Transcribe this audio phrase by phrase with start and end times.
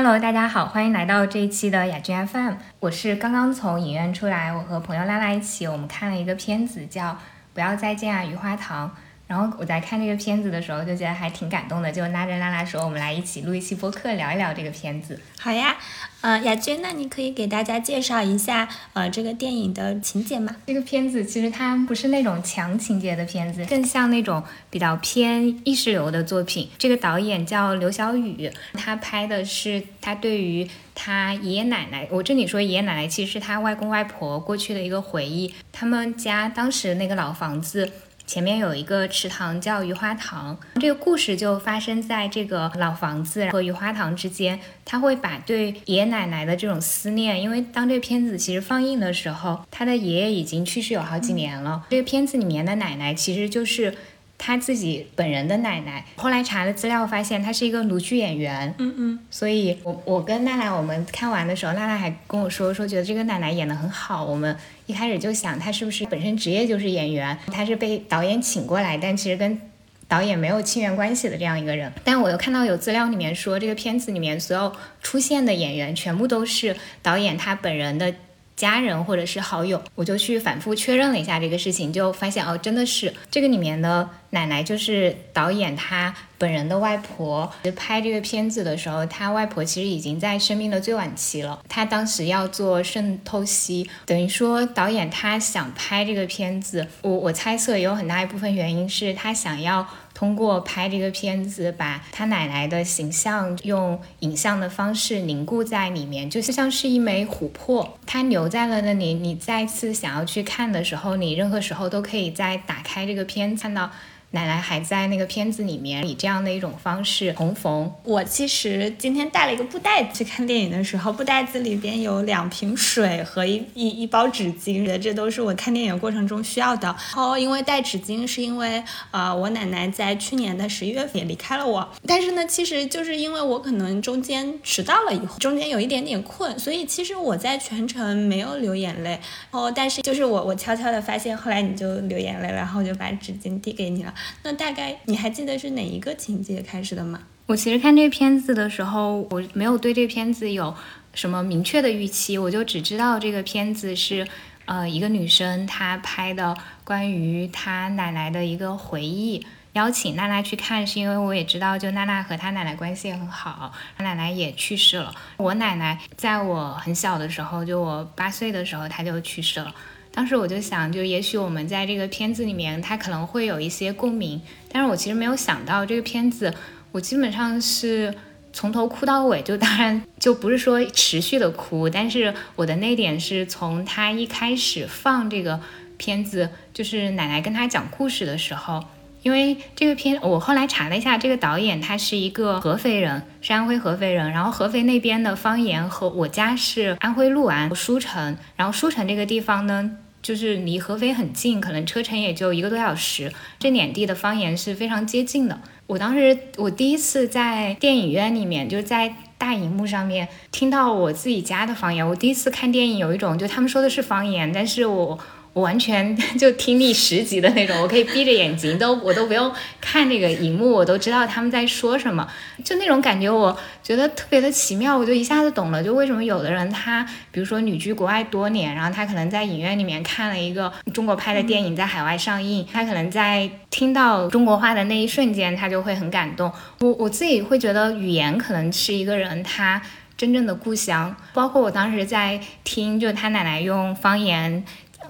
[0.00, 2.52] Hello，大家好，欢迎来到这一期的雅君 FM。
[2.78, 7.10] 我是刚刚从影院出来，我和朋友拉拉一起，我们看了一个片子叫
[7.52, 8.88] 《不要再见啊，雨花堂》。
[9.28, 15.20] 然后我在看这个片子的时候，就觉得还挺感动的，就拉着拉拉说，我们来一起录一期播客，聊一聊这个片子。
[15.38, 15.76] 好呀，
[16.22, 20.56] 呃，雅君，那你可以给大家介绍一下呃这个电影的情节吗？
[20.66, 26.70] 这个片子其实它不是那种强情节的片子，更像那种比较偏意识流的作品。
[26.78, 35.54] 这个导演叫刘晓宇，他拍的是他对于他爷爷奶奶，我这里说爷爷奶奶其实是他外公外婆过去的一个回忆。
[35.70, 37.92] 他们家当时那个老房子。
[38.28, 44.60] 前面有一个池塘叫鱼花塘，这个故事就发生在这个老房子和鱼花塘之间。
[44.84, 51.86] 他会把对爷爷奶奶的这种思念，因为当这个片子其实放映的时候，他的爷爷已经去世有好几年了。
[51.88, 53.94] 这个片子里面的奶奶其实就是。
[54.38, 58.72] 他自己本人的奶奶，后来查了资料，发现他是一个鲁剧演员。
[58.78, 64.24] 嗯嗯，所以我我跟娜娜我们看完的时候，娜娜还跟我说说觉得这个奶奶演得很好。
[64.24, 69.60] 我们一开始就想她是不是本身职业就是演员，她是被导演请过来，但其实跟
[70.06, 71.92] 导演没有亲缘关系的这样一个人。
[72.04, 74.72] 但我又看到有资料里面说，这个片子里面所有
[75.02, 78.14] 出现的演员全部都是导演他本人的。
[78.58, 87.48] 家人或者是好友，我就去反复确认了一下这个事情，就发现哦，真的是这个里面的奶奶就是导演他本人的外婆。
[87.76, 99.86] 拍这个片子的时候，他外婆其实已经在生命的最晚期了，他当时要做肾透析，等于说导演他想拍这个片子，我我猜测也有很大一部分原因是他想要。
[100.18, 109.14] 通过拍这个片子，把他奶奶的形象用影像的方式凝固在里面，就像是一枚琥珀，它留在了那里。
[109.14, 113.92] 你再次想要去看的时候，你任何时候都可以再打开这个片，看到。
[114.30, 117.90] 奶奶还在那个片子里面以这样的一种方式重逢。
[118.04, 126.88] 我其实今天带了一个布袋子去看电影的时候，布袋子里边有两瓶水和一一一包纸巾，这都是我看电影过程中需要的。
[126.88, 139.18] 然后因为带纸巾是因为呃我奶奶在去年的十一月份也离开了我，但是呢其实就是因为我可能中间迟到了以后，中间有一点点困，所以其实我在全程没有流眼泪。
[139.50, 144.14] 哦，但是就是我我悄悄的发现，后来你就流眼泪了，然后我就把纸巾递给你了。
[144.42, 147.20] 那大概你还记得是哪一个情节开始的吗？
[147.46, 150.74] 我其实看这片子的时候，我没有对这片子有
[151.14, 154.28] 什么明确的预期，我就只知道这个片子是，
[154.66, 159.46] 呃，一个女生她拍的关于她奶奶的一个回忆。
[159.74, 165.14] 邀请娜娜去看，是因为我也知道，就娜娜和她奶奶关系也很好，她奶奶也去世了。
[165.36, 169.72] 我奶奶在我很小的时候，就我八岁的时候，她就去世了。
[170.12, 174.40] 当时我就想，就也许我们在这个片子里面，他可能会有一些共鸣。
[174.70, 176.52] 但是我其实没有想到，这个片子
[176.92, 178.12] 我基本上是
[178.52, 185.60] 从头哭到尾，就当然就不是说持续的哭，但是我的那点是从他一开始放这个
[185.96, 188.82] 片子，就是奶奶跟他讲故事的时候，
[189.22, 199.90] 因为这个片我后来查了一下，这个导演他是一个合肥人，是安徽合肥人，然后合肥那边的方言和我家是安徽六安舒城，然后舒城这个地方呢。
[200.20, 203.32] 就是离合肥很近，可能车程也就一个多小时。
[203.58, 205.58] 这两地的方言是非常接近的。
[205.86, 212.06] 我当时我第一次在电影院里面，就在大荧幕上面听到我自己家的方言。
[212.06, 215.18] 我第一次看电影，有一种就他们说的是方言，但是我。
[215.58, 222.26] 我完全 就听力十级的那种，我可以闭着眼睛都，我都不用看那个荧幕，我都知道他们在说什么，
[222.64, 236.52] 就那种感觉，我觉得特别的奇妙，我就一下子懂了，就为什么有的人他，比如说旅居国外多年，然后他可能在影院里面看了一个中国拍的电影在海外上映，他可能在听到中国话的那一瞬间，他就会很感动。
[236.78, 239.82] 我我自己会觉得语言可能是一个人他
[240.16, 244.64] 真正的故乡，包括我当时在听，就他奶奶用方言。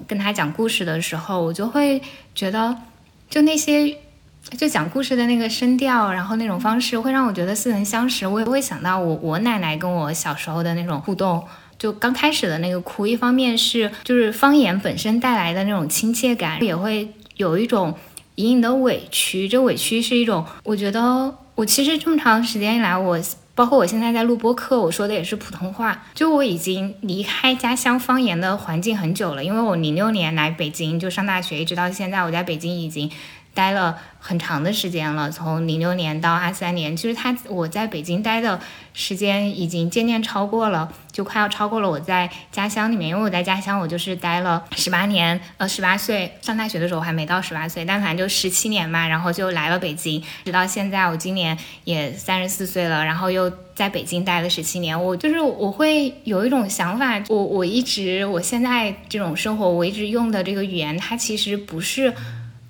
[0.07, 2.01] 跟他讲故事的时候，我就会
[2.35, 2.77] 觉得，
[3.29, 3.97] 就那些
[4.57, 8.27] 就讲故事的那个声调，然后那种方式，会让我觉得似曾相识。
[8.27, 11.43] 我也会想到我我奶奶跟我小时候的那种互动，
[11.79, 17.95] 就刚开始的那个哭，一方面是就是方言本身带来的那种亲切感，也会有一种
[18.37, 19.49] 隐隐的委屈。
[19.49, 23.19] 这委屈是一种，我觉得我其实这么长时间以来，我。
[23.59, 26.05] 包括我现在在录播课，我说的也是普通话。
[26.15, 33.11] 就我已经离开家乡方言的环境很久了，因为我零六年来北京就上大学，一直到现在，我在北京已经
[33.59, 38.61] 待了很长的时间了，从零六年到二三年，其实他我在北京待的
[38.95, 62.15] 时间已经渐渐超过了，就快要超过了我在家乡里面，因为我在家乡我就是待了十八年，呃，十八岁上大学的时候还没到十八岁，但反正就十七年嘛，然后就来了北京，直到现在我今年也三十四岁了，然后又在北京待了十七年，我就是我会有一种想法，我我一直我现在这种生活，我一直用的这个语言，它其实不是。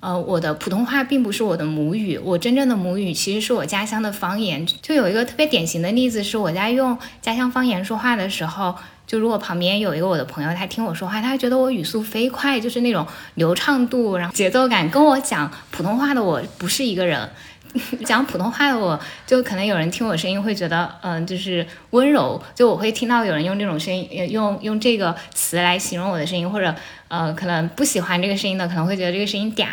[0.01, 4.65] 呃，我的普通话并不是我的母语，我真正的母语其实是我家乡的方言。
[4.81, 8.73] 就有一个特别典型的例子，是我在用家乡方言说话的时候，
[9.05, 13.05] 就如果旁边有一个我的朋友，他听我说话，他觉得我语速飞快，就是那种
[13.35, 17.29] 流畅度，然后节奏感，跟我讲普通话的我不是一个人。
[18.03, 22.41] 讲普通话的我，就可能有人听我声音会觉得，嗯，就是温柔。
[22.55, 26.73] 就我会听到有人用这种声音，用用这个词来形容我的声音，或者。
[27.09, 29.65] 呃，可能不喜欢这个声音的，可能会觉得这个声音嗲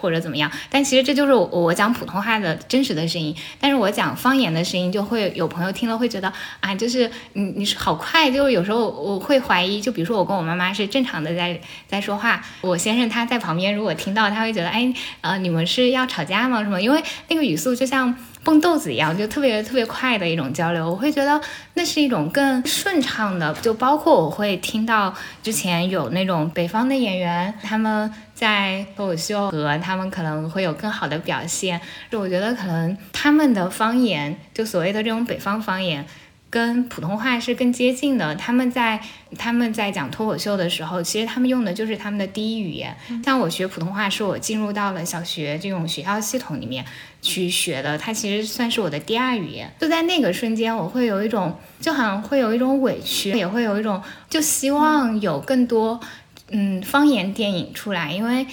[0.00, 0.48] 或者怎么样。
[0.70, 3.34] 但其实这就是我我讲普通话的真实的声音。
[3.58, 14.92] 但是我讲方言的声音，就会有朋友听了会觉得啊，就是你你是好快，就是有时候我会怀疑，就比如说我跟我妈妈是正常的在在说话，我先生他在旁边如果听到，他会觉得哎，
[15.22, 16.62] 呃，你们是要吵架吗？
[16.62, 16.80] 什么？
[16.80, 18.14] 因为那个语速就像。
[18.44, 21.40] 蹦豆子一样，就特别特别快的一种交流，我会觉得
[21.74, 23.54] 那是一种更顺畅的。
[23.54, 31.80] 就包括我会听到之前有那种北方的演员，他们在脱口秀和他们可能会有更好的表现。
[32.10, 36.04] 就我觉得可能他们的方言，就所谓的这种北方方言。
[36.52, 38.36] 跟普通话是更接近的。
[38.36, 39.00] 他们在
[39.38, 42.94] 他们在讲脱口秀的时候，其实他们用的就是他们的第一语言。
[43.24, 46.84] 像我学普通话，是我进入到了小学这种学校系统里面
[47.22, 49.72] 去学的，它其实算是我的第二语言。
[49.80, 55.98] 就在那个瞬间，我会有一种，就好像会有一种委屈，也会有一种，就希望有更多
[56.50, 58.46] 嗯方言电影出来，因为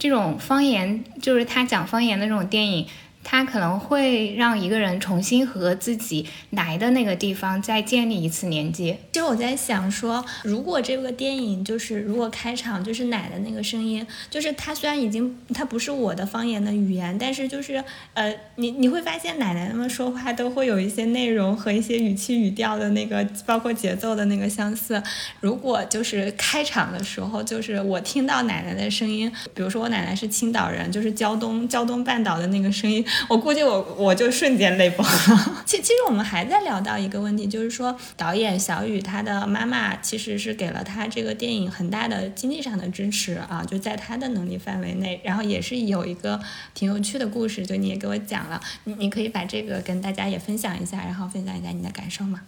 [0.00, 2.88] 这种方言就是他讲方言的这种电影。
[3.28, 8.96] 它可能会让一个人重新和自己来的那个地方再建立一次连接。
[9.12, 17.82] 其实我在想说，如果这个电影就是如果开场就是奶的那个声音，就是它虽然已经它不是我的方言的语言，但是就是
[18.14, 25.02] 呃，你你会发现奶奶他们说话都会有一些内容和一些语气语调的那个，包括节奏的那个相似。
[25.40, 33.04] 如果就是开场的时候，就是我听到奶奶的声音，比如说我奶奶是青岛人，就是胶东胶东半岛的那个声音。
[33.28, 35.62] 我估计我我就瞬间泪崩了。
[35.66, 45.20] 其其实我们还在聊到一个问题，就是说导演小雨他的妈妈其实是给了他这个电影很大的经济上的支持啊，就在他的能力范围内。
[45.24, 46.40] 然后也是有一个
[46.74, 52.42] 挺有趣的故事，就你也给我讲了，你你可以把这个跟大家也分享一下，然后分享一下你的感受吗？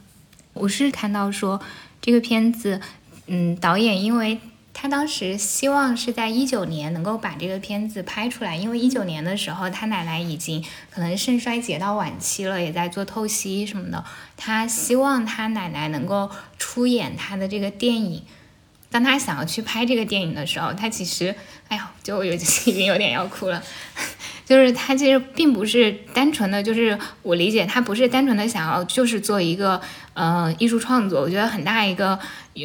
[0.53, 1.61] 我是看到说
[2.00, 2.81] 这个片子，
[3.26, 4.38] 嗯，导演因为。
[4.80, 14.04] 他当时希望是在一九年能够把这个片子拍出来，因为一九年的时候他奶奶已经可能肾衰竭到晚期了，也在做透析什么的。
[14.36, 16.30] 他希望他奶奶能够
[16.60, 18.22] 出演他的这个电影。
[18.88, 21.34] 当他想要去拍这个电影的时候，他其实，
[21.66, 23.60] 哎呀，就有 已经有点要哭了。
[24.46, 29.78] 就是他其实并不是单纯的，就是我理解他不是单纯的想要就是做一个
[30.19, 31.20] 呃艺术创作。
[31.20, 32.19] 我觉得很大一个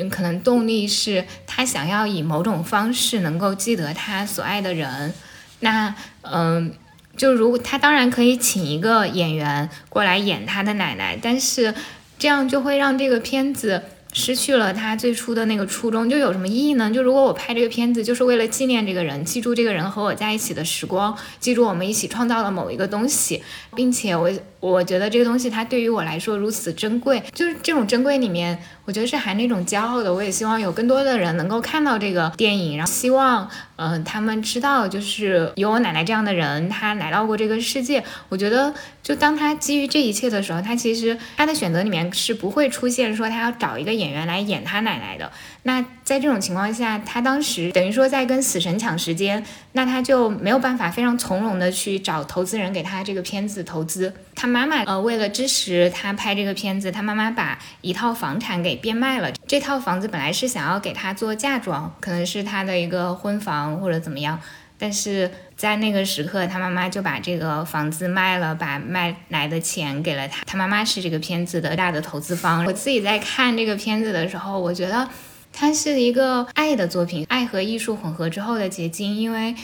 [0.09, 5.13] 可能动力是他想要以某种方式能够记得他所爱的人。
[5.59, 6.73] 那嗯，
[7.15, 11.73] 就如果他当然可以请一个演员过来演他的奶奶，但是
[12.17, 13.83] 这样就会让这个片子。
[14.15, 16.91] 失去了他最初的那个初衷，就有什么意义呢？
[16.91, 23.41] 就如果我拍这个片子，就是为了纪念这个人，记住这个人和我在一起的时光，记住我们一起创造了某一个东西，
[23.75, 24.29] 并且我
[24.63, 28.57] 我觉得这个东西它对于我来说如此珍贵，就是这种珍贵里面。
[28.85, 38.03] 我觉得是含那种骄傲的，我也希望有更多的人能够看到这个电影，然后希望，嗯，他们知道，就是有我奶奶这样的人，她来到过这个世界。
[38.27, 45.31] 我觉得，就当他基于这一切的时候，他其实他的选择里面是不会出现说他要找一个演员来演他奶奶的。
[45.65, 49.41] 那在这种情况下，他当时等于说在跟死神抢时间，
[49.71, 54.13] 那他就没有办法非常从容的去找投资人给他这个片子投资。
[54.35, 59.31] 他妈妈呃为了支持他拍这个片子，他妈妈把一套房产给变卖了。
[59.47, 64.37] 这套房子本来是想要给他做嫁妆，可能是他的一个婚房或者怎么样，
[64.77, 70.43] 但是在那个时刻，他妈妈就把这个房子卖了，把卖来的钱给了他。
[70.45, 72.65] 他妈妈是这个片子的大的投资方。
[72.65, 75.07] 我自己在看这个片子的时候，我觉得。
[75.53, 79.15] 它是一个爱的作品，爱和艺术混合之后的结晶。
[79.15, 79.55] 因为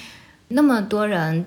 [0.50, 1.46] 那么多人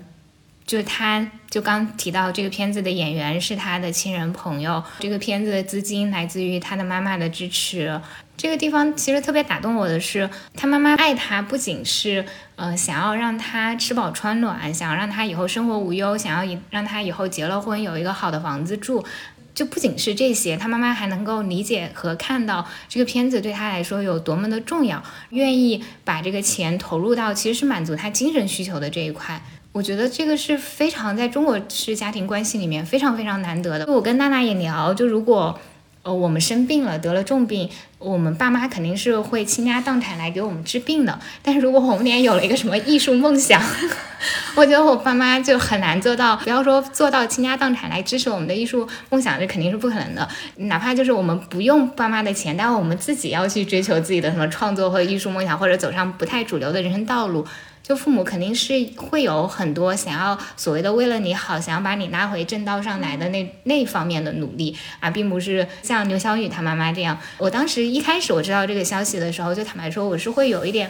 [0.65, 7.99] 就是他，就刚提到这个片子的演员是他的亲人朋友，这个片子的资金来自于他的妈妈的支持。
[8.35, 19.05] 这个地方其实特别打动我的是，他妈妈爱他，不仅是呃想要让他吃饱穿暖，想要让他以后生活无忧，想要以让他以后结了婚有一个好的房子住。
[19.53, 29.41] 就不仅是这些，他妈妈还能够理解和看到这个片子对他来说有多么的重要，愿意把这个钱投入到其实是满足他精神需求的这一块。
[29.71, 33.91] 我觉得这个是非常在中国式家庭关系里面非常非常难得的。
[33.91, 35.59] 我跟娜娜也聊，就如果。
[36.03, 41.17] 呃，我们生病了，得了重病，我们爸妈肯定是会倾家荡产来给我们治病的。
[41.41, 43.61] 但是如果红莲有了一个什么艺术梦想，
[44.55, 46.35] 我觉得我爸妈就很难做到。
[46.35, 50.27] 不要说做到倾家荡产来支持我们的艺术梦想，这肯定是不可能的。
[50.57, 57.47] 哪怕就是我们不用爸妈的钱，但我们自己要去追求自己的什么创作或艺术梦想，或者走上不太主流的人生道路。
[57.83, 67.19] 就父母肯定是会有很多想要所谓的为了你好，想要把你拉回正道上来的那那方面的努力啊，并不是像刘晓宇他妈妈这样。
[67.37, 70.89] 我当时一开始我知道这个消息的时候，就坦白说我是会有一点，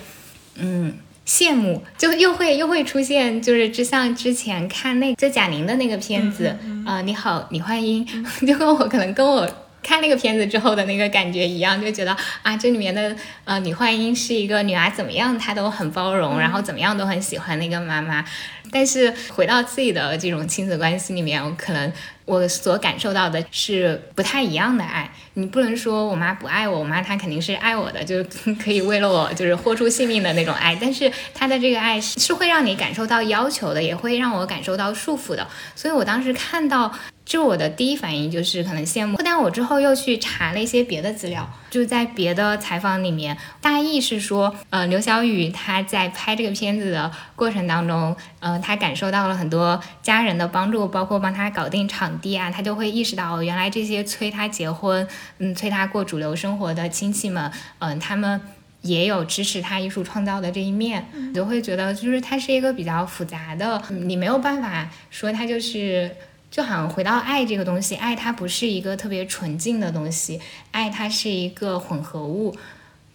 [0.56, 0.94] 嗯，
[1.26, 8.06] 羡慕，就又会又会出现，就是就像之前看那就贾玲的那个片子啊，你好，李焕英，
[8.46, 9.50] 就跟我可能跟我。
[9.84, 18.24] 看那个片子之后的那个感觉一样，就觉得啊，这里面的呃李焕英是一个女儿，怎么样她都很包容，然后怎么样都很喜欢那个妈妈。
[18.72, 21.94] 但是回到自己的这种亲子关系里面，我可能
[22.26, 25.12] 我所感受到的是不太一样的爱。
[25.36, 28.24] 你不能说我妈不爱我，我妈她肯定是爱我的，就是
[28.56, 30.76] 可以为了我就是豁出性命的那种爱。
[30.82, 35.48] 但是她的这个爱是会让你感受到要求的，也会让我感受到束缚的。
[35.76, 36.92] 所以我当时看到。
[37.26, 57.50] 就我的第一反应就是可能羡慕，但我之后又去查了一些别的资料，就在别的采访里面，大意是说，呃，刘晓宇他在拍这个片子的过程当中，呃，他感受到了很多家人的帮助，包括帮他搞定场地啊，他就会意识到，原来这些催他结婚，嗯，催他过主流生活的亲戚们，
[57.80, 58.42] 嗯，他们
[58.82, 66.12] 也有支持他艺术创造的这一面，你就会觉得就是他是一个比较复杂的，你没有办法说他就是。
[66.54, 72.56] 就好像回到爱这个东西，爱它不是一个特别纯净的东西，爱它是一个混合物，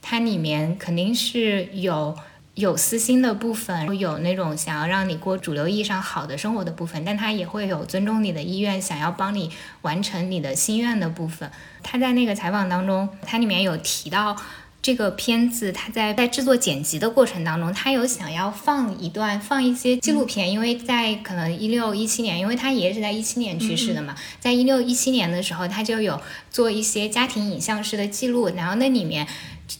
[0.02, 2.18] 它里面肯定是有
[2.54, 9.52] 有私心的部分，有那种想要让你过主流意义上好的生活的部分，但它也会有尊重你的意愿，想要帮你
[9.82, 11.48] 完成你的心愿的部分。
[11.84, 14.36] 他在那个采访当中，他里面有提到。
[14.80, 26.20] 这个片子，他在在制作剪辑的过程当中，他有想要放一段放一些纪录片，因为在可能一六一七年，因为他爷爷是在一七年去世的嘛，在一六一七年的时候，他就有
[26.50, 29.26] 做一些家庭影像式的记录，然后那里面，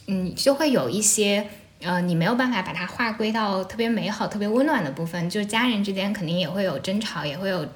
[0.07, 1.47] 嗯，就会有一些，
[1.81, 7.67] 呃，你没有办法把它划归到特别美好、特别温暖的部分，就是家人之间肯定也会有争吵，也会有。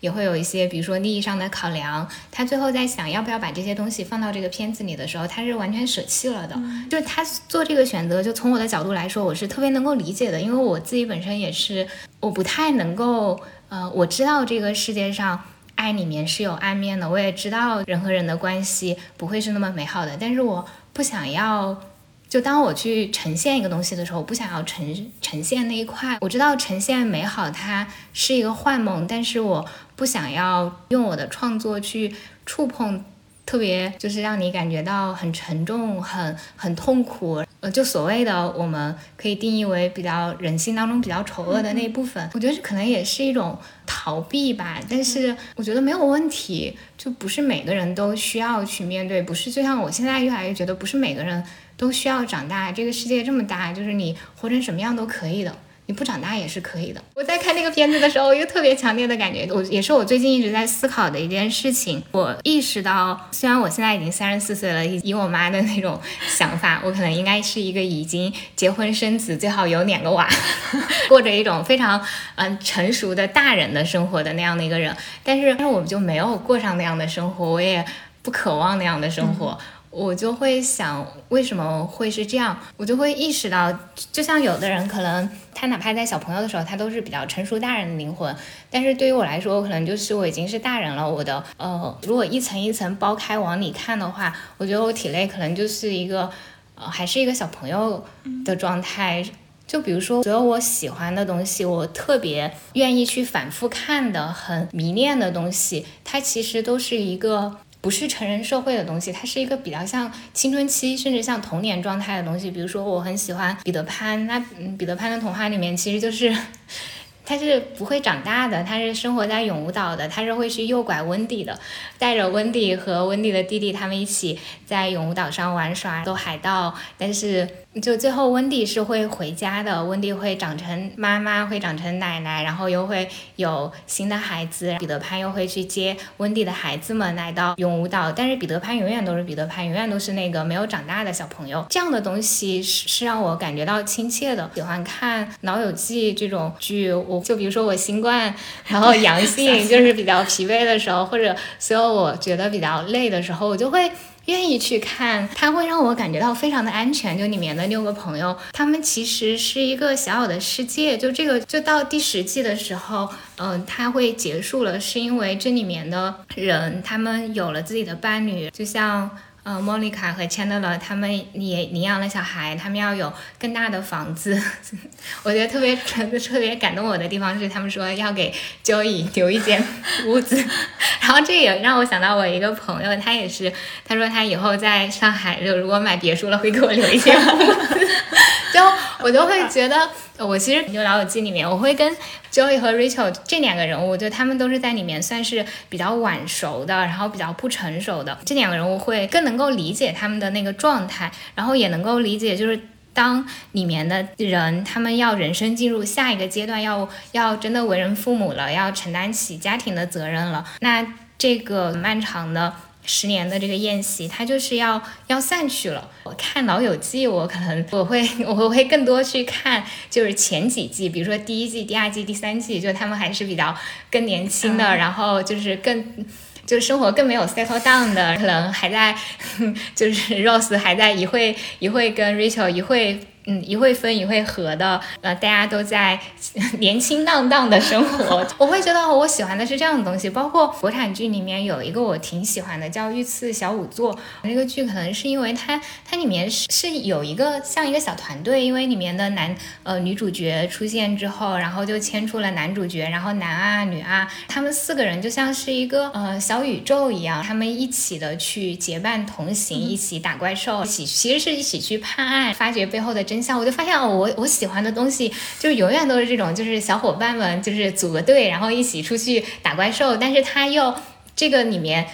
[0.00, 2.08] 也会有一些，比如说利益上的考量。
[2.30, 6.54] 他最后在想要不要把这些东西放到这个片子里的时候，他是完全舍弃了的。
[6.90, 11.86] 就是他做这个选择，就从我的角度来说，我是特别能够理解的，因为我自己本身也是，
[12.20, 15.42] 我不太能够，呃，我知道这个世界上
[15.74, 21.80] 爱里面是有暗面的，我也知道人和人的关系不会是那么美好的，但是我不想要。
[22.28, 26.18] 就当我去呈现一个东西的时候，我不想要呈呈现那一块。
[26.20, 29.64] 我知道呈现美好它是一个幻梦，但是我
[29.96, 33.04] 不想要用我的创作去触碰
[33.44, 37.42] 特别就是让你感觉到很沉重、很很痛苦。
[37.60, 44.78] 呃，就所谓的我们可以定义为比较人性当中比较丑恶的那一部分， 我觉得这可能也是一种逃避吧。
[44.88, 49.22] 但是我觉得没有问题，就不是每个人都需要去面对。
[49.22, 51.42] 不是，就像我现在越来越觉得，不是每个人。
[51.78, 55.54] 都需要长大，这个世界这么大，就是你活成什么样都可以的，
[55.86, 57.00] 你不长大也是可以的。
[57.14, 62.02] 我在看那个片子的时候，一个特别强烈的感觉，我也是我最近一直在思考的一件事情。
[62.12, 70.28] 我意识到，虽然我现在已经三十四岁了，以我妈的那种想法，我可能应该是一个已经结婚生子，最好有两个娃，
[71.08, 74.94] 过着一种非常嗯成熟的大人的生活的那样的一个人。
[75.22, 77.84] 但是，但是我们就没有过上那样的生活，我也
[78.22, 79.56] 不渴望那样的生活。
[79.96, 82.54] 我就会想，为什么会是这样？
[82.76, 83.72] 我就会意识到，
[84.12, 88.36] 就像有的人可能他哪怕在小朋友的时候，他都是比较成熟大人的灵魂，
[88.70, 91.10] 但是对于我来说，我可能就是我已经是大人了。
[91.10, 96.30] 我的呃，如果一层一层剥开往里看的话，我觉得我体内可能就是一个
[96.74, 98.04] 呃，还是一个小朋友
[98.44, 99.24] 的状态。
[99.66, 107.56] 就比如说，所有我喜欢的东西，我特别愿意去反复看的、很迷恋的东西，它其实都是一个。
[107.80, 112.50] 不是成人社会的东西，它是一个比较像青春期，甚至像童年状态的东西。
[112.50, 114.38] 比如说，我很喜欢彼得潘，那
[114.76, 116.36] 彼得潘的童话里面其实就是
[117.24, 121.58] 他是不会长大的，他是生活在永无岛的，他是会去诱拐温蒂的，
[121.98, 126.74] 带着温蒂和温蒂的弟弟他们一起在永无岛上玩耍，走海盗。
[126.96, 127.48] 但是
[127.82, 133.06] 就最后温蒂是会回家的，温蒂会长成妈妈，会长成奶奶，然后又会
[133.36, 134.74] 有新的孩子。
[134.78, 141.64] 彼得潘又会去接温蒂的孩子们来到永无岛，但是彼得潘永远都是彼得潘，永远都是那个没有长大的小朋友。
[141.68, 144.50] 这样的东西是是让我感觉到亲切的。
[144.54, 148.34] 喜欢看《老友记》这种剧，我就比如说我新冠，
[148.66, 153.90] 然后阳性， 就是比较疲惫的时候，或者所有我觉得比较累的时候，我就会。
[154.26, 157.16] 愿意去看，它会让我感觉到非常的安全。
[157.18, 160.96] 就里面的六个朋友，他们其实是一个小小的世界。
[160.96, 169.10] 就这个，就到第十季的时候，嗯，它会结束了，是因为这里面的人他们有了自己的伴侣，就像。
[169.46, 171.08] 呃，莫妮卡和钱德勒他们
[171.40, 174.36] 也领养了小孩，他们要有更大的房子。
[175.22, 178.34] 我觉得特别特别特别感动我的地方是，他们说要给
[178.64, 179.64] Joey 留一间
[180.04, 180.36] 屋子。
[181.00, 183.52] 然后这也让我想到我一个朋友，他也是，
[183.86, 187.88] 他说他以后在上海就如果买别墅了，会给我留一间屋子。
[188.52, 188.60] 就
[188.98, 189.88] 我就会觉得，
[190.18, 191.94] 我其实《就老友记》里面，我会跟
[192.32, 202.58] Joey 和 Rachel 这两个人物，就他们都是在里面算是比较晚熟的，然后比较不成熟的这两个人物，会更能够理解他们的那个状态，然后也能够理解，就是
[202.92, 210.86] 当里面的人他们要人生进入下一个阶段，要要真的为人父母了，要承担起家庭的责任了，那
[211.18, 212.52] 这个漫长的。
[212.86, 215.90] 十年的这个宴席，它就是要要散去了。
[216.04, 223.54] 我看《老友记》，我可能我会我会更多去看，就是前几季，比如说第一季、第二季、第三季，就他们还是比较
[223.90, 226.06] 更年轻的，然后就是更
[226.46, 228.96] 就是生活更没有 settle down 的，可能还在
[229.74, 233.00] 就是 Rose 还在一会一会跟 Rachel 一会。
[233.26, 235.98] 嗯，一会分一会合的，呃，大家都在
[236.60, 238.24] 年轻荡荡的生活。
[238.38, 243.92] 我会觉得我喜欢的是这样的东西，包括国产剧里面有一个我挺喜欢的，叫《御赐小仵作》。
[244.22, 263.15] 那个剧可能是因为它它里面是是有一个像一个小团队，因为里面的男呃女主角出现之后，然后就牵出了男主角，然后男啊女啊，他们四个人就像是一个呃小宇宙一样，他们一起的去结伴同行，一起打怪兽，一起其实是一起去判案，发掘背后的真。
[263.38, 270.74] 我就发现哦，我我喜欢的东西就永远都是这种，就是小伙伴们就是组个队，然后一起出去打怪兽，但是他又
[271.14, 271.86] 这个里面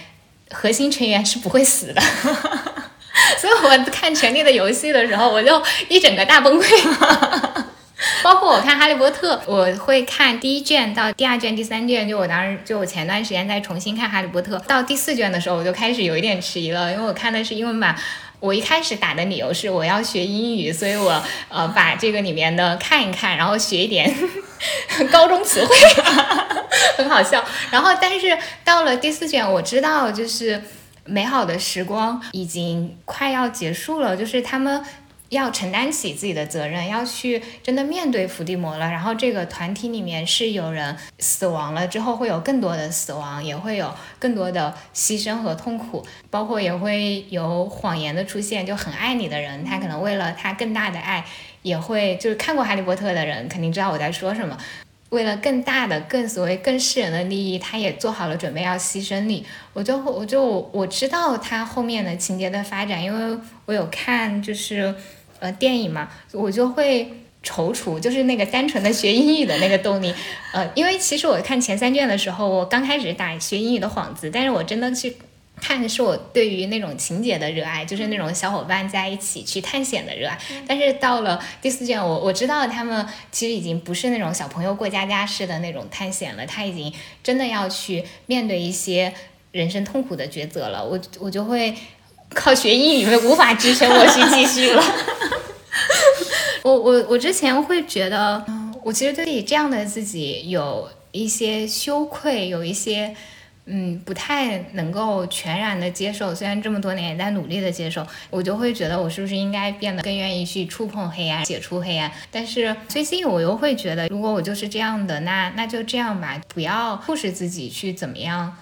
[0.51, 2.01] 核心成员是不会死的，
[3.39, 7.63] 所以我看《权力的游戏》的时候，我就一整个大崩溃。
[8.21, 17.95] 包括我看《哈利波特》，我会看第一卷到第二卷、第三卷，就我当时就我前段时间在重新看《哈利波特》，到第四卷的时候，我就开始有一点迟疑了，因为我看的是英文版。
[18.43, 24.13] 我一开始打的理由是我要学英语，所以我呃把这个里面的看一看，然后学一点
[25.09, 25.73] 高中词汇，
[26.99, 27.41] 很好笑。
[27.71, 30.61] 然后但是到了第四卷，我知道就是
[31.05, 34.83] 美好的时光已经快要结束了，就是他们。
[35.33, 38.89] 要承担起自己的责任，要去真的面对伏地魔了。
[38.89, 48.63] 然后这个团体里面是有人死亡了，之后会有更多的死亡，也会有更多的牺牲和痛苦，包括也会有谎言的出现。
[48.65, 51.25] 就很爱你的人，他可能为了他更大的爱，
[51.63, 54.57] 也会就是看过《哈利波特》的人肯定知道我在说什么。
[55.09, 59.45] 为了更大的、更所谓更世人的利益，他也做好了准备要牺牲你。
[59.73, 64.93] 我就我就我知道他后面的情节的发展，因为我有看就是。
[65.43, 67.05] 呃，电影嘛，我就会
[67.43, 70.13] 踌躇，就是那个单纯的学英语的那个动力。
[70.53, 75.17] 呃，因为其实我看前三卷的时候，我刚开始打学英语的幌子，但是我真的去
[75.59, 80.39] 看的是我对于那种情节的热爱，就是那种小伙伴在一起去探险的热爱。
[80.65, 89.13] 但是到了第四卷，我我知道他们其实已经不是那种小朋友过家家式的那种探险了，他已经真的要去面对一些
[89.51, 90.85] 人生痛苦的抉择了。
[90.85, 91.75] 我我就会。
[92.33, 94.83] 靠学英语无法支撑我去继续了。
[96.63, 98.43] 我我我之前会觉得，
[98.83, 103.13] 我其实对这样的自己有一些羞愧，有一些
[103.65, 106.33] 嗯不太能够全然的接受。
[106.33, 112.09] 虽然这么多年也在努力的接受，我就会觉得我是不是应该变得更愿意去触碰黑暗，解除黑暗。
[112.31, 118.55] 但是最近我又会觉得，如果我就是这样的，那那就这样吧，不要迫使自己去怎么样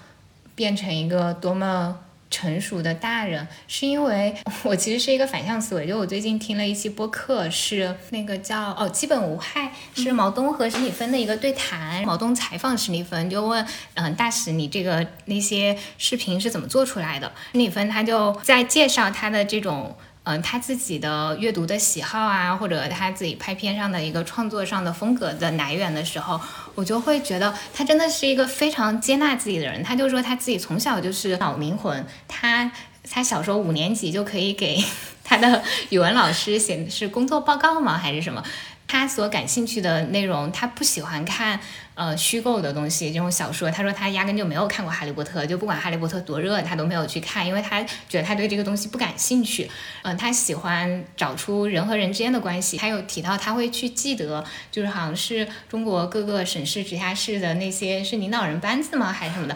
[0.55, 1.99] 变成一个多么。
[2.31, 5.85] 成熟的大人，是因为 我其实是一个反向思维。
[5.85, 12.01] 就我最近听了一期播客，是那个叫哦基本无害，是毛东和史蒂芬的一个对谈。
[12.03, 13.63] 毛东采访史蒂芬，就问
[13.95, 17.31] 嗯大使你这个那些视频是怎么做出来的？
[17.51, 26.39] 史蒂芬他就在介绍他的这种嗯，他自己的阅读的喜好啊，或者他自己拍片上的一个创作上的风格的来源的时候，
[26.75, 29.81] 我就会觉得他真的是一个非常接纳自己的人。
[29.81, 32.71] 他就说他自己从小就是脑灵魂，他
[33.09, 34.77] 他小时候五年级就可以给
[35.23, 37.97] 他的语文老师写的是工作报告吗？
[37.97, 38.43] 还是什么？
[38.87, 41.59] 他所感兴趣的内容，他不喜欢看
[42.01, 43.69] 呃虚构的东西，这种小说。
[43.69, 49.69] 他说他压根就没有看过《哈利波特》，就不管《哈利波特》多热，他都没有去看，因为他觉得他对这个东西不感兴趣。
[50.01, 52.75] 嗯，他喜欢找出人和人之间的关系。
[52.75, 59.55] 他有提到他会去记得，就是好像是中国各个省市直辖市的那些是领导人班子吗，还是什么的？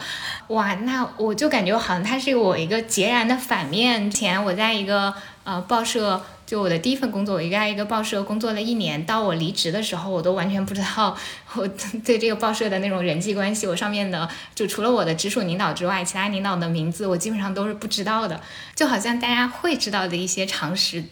[0.49, 4.11] 哇，那我就感觉好像他是我一个截然的反面。
[4.11, 5.11] 前我在一个
[5.45, 6.21] 呃报社。
[6.45, 11.17] 就我的第一份工作，我应该一个报社工作了一年，到我离职的时候，我都完全不知道
[11.55, 11.67] 我
[12.05, 18.39] 对这个报社的那种人际关系，我上面的就除了我的直属领导之外，其他领导的名字我基本上都是不知道的，
[18.75, 21.03] 就好像大家会知道的一些常识，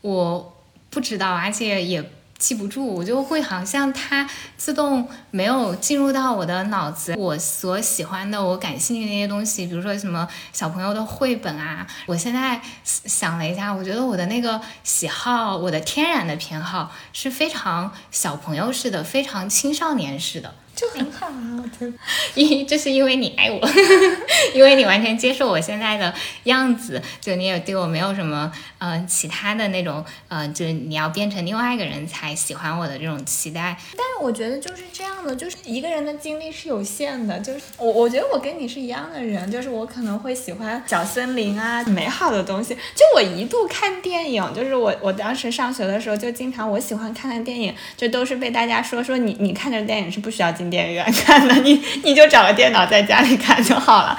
[0.00, 0.56] 我
[0.90, 2.10] 不知道，而且也。
[2.40, 7.14] 记不住，我就会好像它自动没有进入到我的脑子。
[7.16, 20.54] 我所喜欢的、我感兴趣的那些东西，比如说什么小朋友的绘本啊，我现在想了一下，我觉得我的那个喜好，我的天然的偏好是非常小朋友式的，非常青少年式的。
[20.80, 21.62] 就很好啊，
[22.34, 23.60] 因这是因为你爱我，
[24.54, 26.14] 因为你完全接受我现在的
[26.44, 33.76] 样子，就你也对我没有什么呃其他的那种呃，就是你要变成另外一个人才喜欢我的这种期待。
[33.90, 42.74] 但是我觉得就是这样的，就是一个人的精力是有限的，就是我我觉得我跟你是一样的人，就是我可能会喜欢小森林啊，美好的东西。
[42.74, 50.69] 就我一度看电影，就是我我当时上学的时候就经常我喜欢看的电影，就都是被大家说说你你看这电影是不需要进。
[50.70, 54.16] 电影院看的，你 你就找个电脑在家里看就好了。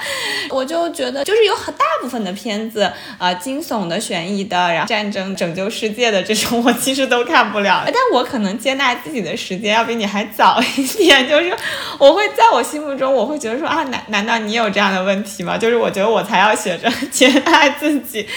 [0.50, 7.82] 我就觉得，就是有很大部分的片子，呃，惊悚的、悬疑的，然后战争、拯救世界的这种，我其实都看不了。
[7.86, 11.56] 但我可能接纳自己的时间要比你还早一点，就是
[11.98, 15.56] 我会在我心目中，我会觉得说啊，难难道你有这样的问题吗？
[15.56, 18.28] 就是我觉得我才要学着 接纳自己，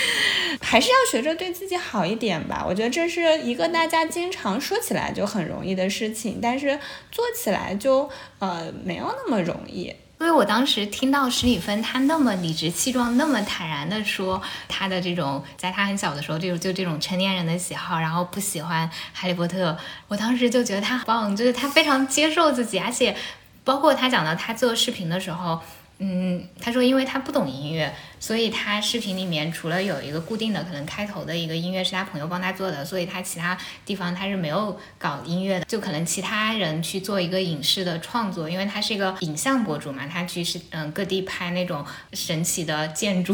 [0.61, 2.63] 还是要学着对自己好一点吧。
[2.67, 6.79] 我觉得这是一个大家经常说起来就很容易的事情，但是
[7.11, 8.09] 做起来就。
[8.39, 9.83] 呃，没有那么容易。
[10.19, 19.75] 因为我当时听到史蒂芬他那么理直气壮、那么坦然的说他的这种，在他很小的时候就就这种成年人的喜好，然后不喜欢哈利波特，
[20.07, 23.15] 我当时就觉得他很棒，就是他非常接受自己，而且
[23.63, 25.59] 包括他讲到他做视频的时候。
[25.97, 35.65] 嗯，他说，因为他不懂音乐，所以他视频里面除了有一个固定的，可能开头的一个音乐是他朋友帮他做的，所以他其他地方他是没有搞音乐的。
[35.65, 43.33] 就可能其他人去做一个影视的创作，因为他是一个影像博主嘛，他去是嗯各地拍那种神奇的建筑，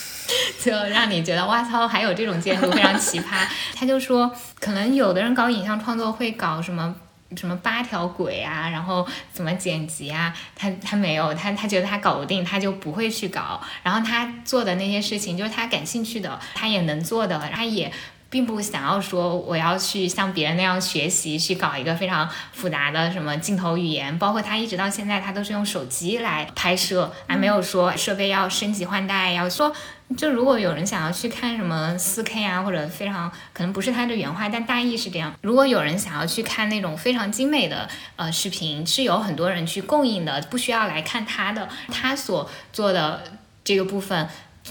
[0.60, 3.46] 就让你觉得哇操，还有这种建筑非常奇葩。
[3.74, 6.94] 他就说，可能有的人搞影像创作会搞什么。
[7.36, 10.34] 什么八条轨啊，然后怎么剪辑啊？
[10.54, 13.60] 他他没有，他他觉得他搞不定，他就不会去搞。
[13.82, 17.92] 然后他做的那些事情，就是他感兴趣的，他也能做的，他也
[18.34, 24.18] 并不想要说我要去像别人那样学习，去搞一个非常复杂的什么镜头语言。
[24.18, 29.72] 包括他一直到现在，他都是用手机来拍摄，还没有说设备要升级换代，要说。
[30.18, 35.32] 就如果有人想要去看什么四 K 啊，或者非常可能不是他的原话，但大意是这样。
[35.42, 41.68] 如果有人想要去看那种非常精美的呃视频，是有很多人去供应的，不需要来看他的。
[41.90, 43.22] 他所做的
[43.64, 44.28] 这个部分，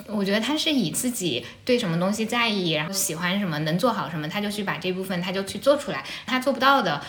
[0.07, 6.03] 我觉得他是以自己对什么东西在意，然后喜欢什么，能做好什么，他就去把这部分他就去做出来。
[6.25, 7.01] 他做不到的。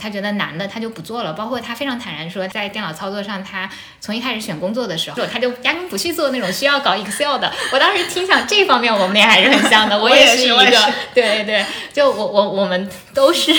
[0.00, 1.34] 他觉得难的，他就不做了。
[1.34, 3.68] 包括他非常坦然说，在电脑操作上，他
[4.00, 7.52] 从一开始选工作的时候，他就压根不去做那种需要搞 Excel 的。
[7.74, 9.96] 我当时听想这方面，我们俩还是很像的。
[10.00, 13.52] 我也是一个，对对对，就我我我们都是。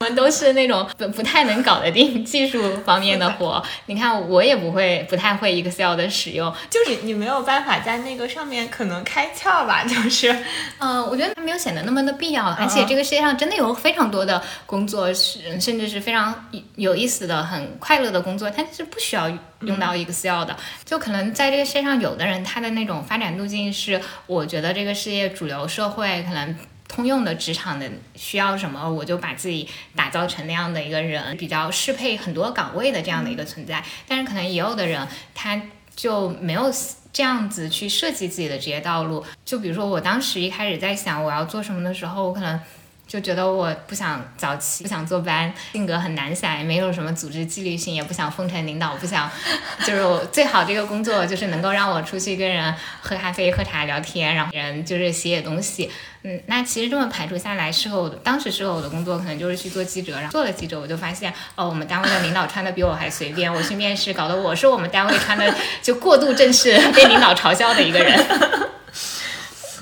[0.00, 10.36] 我们都是那种不不太能搞得定技术方面的活，你看我也不会，不太会 Excel 的使用，就是你没有办法在那个上面可能开窍吧，就是，
[10.78, 19.30] 嗯，我觉得它没有显得那么的必要，而且这个世界上真的有非常多的工作是，甚至是非常有意思的、很快乐的工作，它是不需要
[19.60, 20.54] 用到 Excel 的，
[20.84, 26.54] 就可能在这个世界上，有的人他的那种发展路径是，我觉得这个世界主流社会可能。
[26.88, 33.84] 通用的职场的需要什么，我就把自己打造成那样的一个人，比较适配很多岗位的这样的一个存在。
[34.06, 35.60] 但是可能也有的人，他
[35.94, 36.72] 就没有
[37.12, 39.24] 这样子去设计自己的职业道路。
[39.44, 42.60] 就比如说我当时一开始在想我要做什么的时候，我可能
[43.06, 49.30] 就觉得我不想早起，不想坐班，性格很懒散，也没有什么组织纪律性，也不想奉承领导，不想，
[49.86, 55.90] 就是最好这个工作就是能够让我出去跟人喝咖啡、喝茶、聊天，然后人就是写写东西。
[56.22, 68.65] 嗯，那其实这么排除下来，适合我的当时适合我的工作可能就是去做记者，然后做了记者，我就发现哦，我们单位的领导穿的比我还随便，我去面试，搞得我是我们单位穿的就过度正式， 被领导嘲笑的一个人。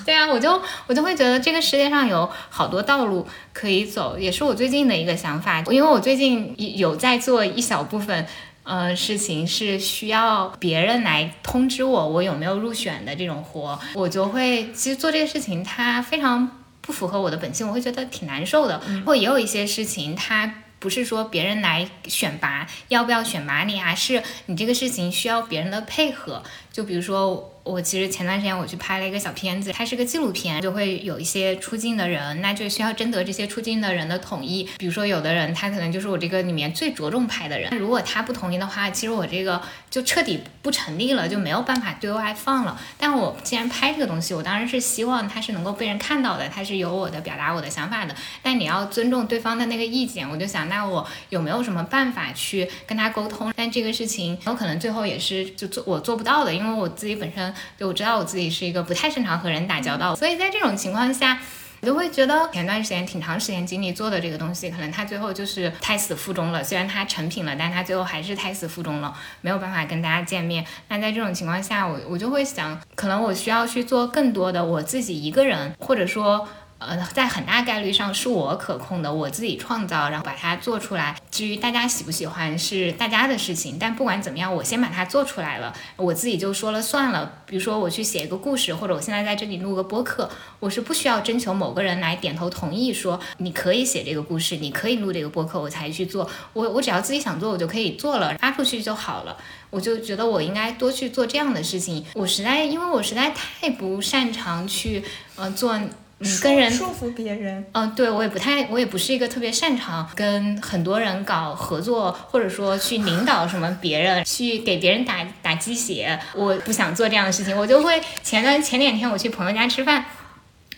[0.05, 5.63] 对啊，我就我就会觉得这个世界上有好多道路可以走，也是我最近的一个想法。
[5.71, 8.23] 因为我最近有在做一小部分，
[8.63, 18.79] 呃，事情是需要别人来通知我我有没有入选的这种活，我就会其实做这个事情，它非常不符合我的本性，我会觉得挺难受的。
[18.87, 26.43] 然后也有一些事情，它不是说别人来选拔要不要选拔你，而是你这个事情需要别人的配合。
[26.71, 27.51] 就比如说。
[27.65, 34.69] 我其实前段时间我去拍了一个小片子，它是个纪录片，就会有一些出镜的人，那就需要征得这些出镜的人的同意。
[34.77, 42.79] 比如说有的人他可能就是我这个里面最着重拍的人，如果他不同意的话，其实我这个就彻底不成立了，就没有办法对外放了。
[42.99, 48.15] 但我既然拍这个东西，我当然是希望它是能够被人看到的，它是有我的表达我的想法的。
[48.43, 53.51] 但你要尊重对方的那个意见，我就想，那我有没有什么办法去跟他沟通？
[53.57, 57.54] 但这个事情有可能最后也是就做我做不到的，因为我自己本身。
[57.77, 61.39] 就我知道我自己是一个不太擅长和人打交道，所以在这种情况下，
[61.81, 66.63] 我就会觉得前段时间挺长时间精力做的这个东西，可能它最后就是胎死腹中了。
[66.63, 70.65] 虽然它成品了，但它最后还是胎死腹中了，没有办法跟大家见面。
[70.87, 76.47] 那在这种情况下，我我就会想，可能我需要去做更多的我自己一个人，或者说。
[76.87, 81.15] 呃，在很大概率上是我可控的，我自己创造，然后把它做出来。
[81.31, 87.41] 至于大家喜不喜欢是大家的事情，但不管怎么样，我先把它做出来了，我自己就说了算了。
[87.45, 96.29] 比如说我去写一个故事，或者我现在在这里录个播客，我是不需要征求某个人来点头同意说你可以写这个故事，你可以录这个播客，我才去做。
[96.53, 99.35] 我我只要自己想做，我就可以做了，发出去就好了。
[99.69, 102.05] 我就觉得我应该多去做这样的事情。
[102.13, 105.03] 我实在因为我实在太不擅长去
[105.35, 105.77] 呃做。
[106.19, 120.05] 嗯，跟人说服别人，嗯，对我也不太，我也不是一个特别擅长跟很多人搞合作，或者说去领导什么别人，去给别人打打鸡血，我不想做这样的事情，我就会前段前两天我去朋友家吃饭。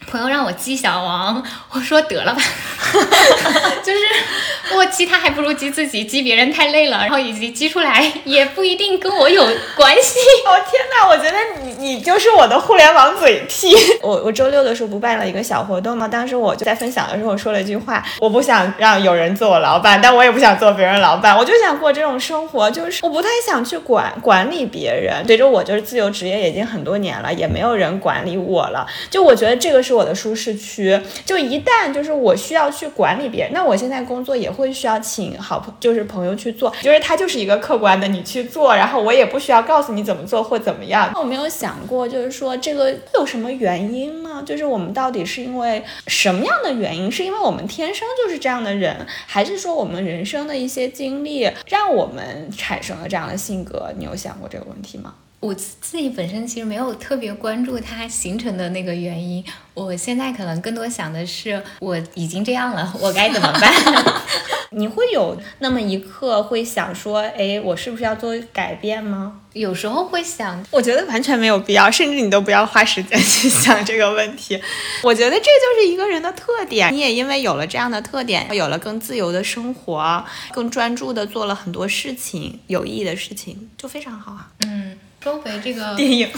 [0.05, 2.41] 朋友让我激小王， 我说得了吧，
[3.83, 9.43] 就是我激他还不如激自己，激别人太累了，然后以及激出来也不一定跟我有
[9.75, 10.19] 关系。
[10.47, 13.75] 哦天哪，我觉得你你就是我的互联网嘴替。
[14.01, 16.07] 我我周六的时候不办了一个小活动吗？
[16.07, 25.25] 当时我就在分享的时候说了一句话，我不想让有人做我老板，但我也不想做别人老板，我就想过这种生活，就是我不太想去管管理别人。
[25.25, 29.97] 随着我就是自由职业已经很多年了，也没有人管理我了，就我觉得这个是。
[29.97, 41.09] 我的舒适区，就一旦就是我需要去管理别人，那我现在工作也会需要请好朋，就是朋友去做，就是他就是一个客观的，你去做，然后我也不需要告诉你怎么做或怎么样。
[41.15, 44.43] 那我没有想过，就是说这个会有什么原因吗？
[44.45, 47.11] 就是我们到底是因为什么样的原因？
[47.11, 53.91] 是因为我们天生就是这样的人，还是说我们人生的一些经历让我们产生了这样的性格？
[53.97, 55.15] 你有想过这个问题吗？
[55.47, 59.41] 我自己本身其实没有特别关注它形成的那个原因，
[59.73, 63.73] 我现在可能更多想的是我已经这样了，我该怎么办？
[64.71, 69.39] 你会有那么一刻会想说，哎，我是不是要做改变吗？
[69.53, 74.61] 有时候会想，我觉得完全没有必要，甚至你都不要花时间 去想这个问题。
[75.01, 84.49] 我觉得这就是一个人的特点，你也因为有了这样的特点，有了更自由的生活，更专注的做了很多事情，有意义的事情，就非常好啊。
[84.67, 84.97] 嗯。
[85.21, 86.29] 说回这个 电影，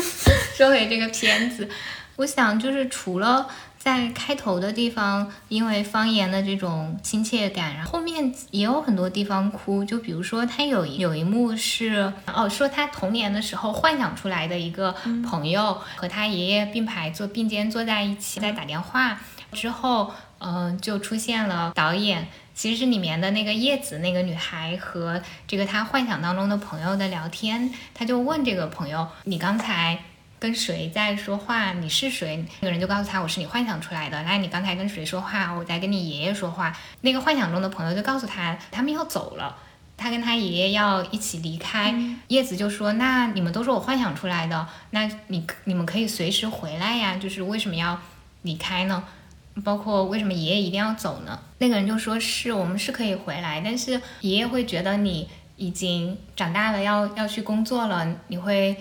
[0.56, 1.68] 说回这个片子，
[2.16, 9.84] 我想就是除了在开头的地方，因为方言的这种亲切感，然后后面也有很多地方哭。
[9.84, 14.94] 就比如说他有有一幕是哦，说他童年的时候幻想出来的一个
[15.28, 19.20] 朋友和他爷爷并排坐并肩坐在一起在打电话，
[19.52, 22.28] 之后嗯就出现了导演。
[22.56, 30.02] 其实是里面的那个叶子那个女孩和这个她幻想当中的朋友的聊天，她就问这个朋友：“你刚才
[30.38, 31.74] 跟谁在说话？
[31.74, 35.52] 你是谁？”那个人就告诉他：“我是你幻想出来的。”那你刚才跟谁说话？
[35.52, 36.74] 我在跟你爷爷说话。
[37.02, 39.58] 那个幻想中的朋友就告诉他：“他们要走了，
[39.98, 41.94] 他跟他爷爷要一起离开。”
[42.28, 48.00] 叶子就说：“那你们都是我幻想出来的，那你你们可以随时回来呀，就是为什么要
[48.40, 49.04] 离开呢？”
[49.64, 51.38] 包括为什么爷爷一定要走呢？
[51.58, 58.76] 那个人就说是我们是可以回来，但是爷爷会觉得你已经长大了，要要去工作了，你会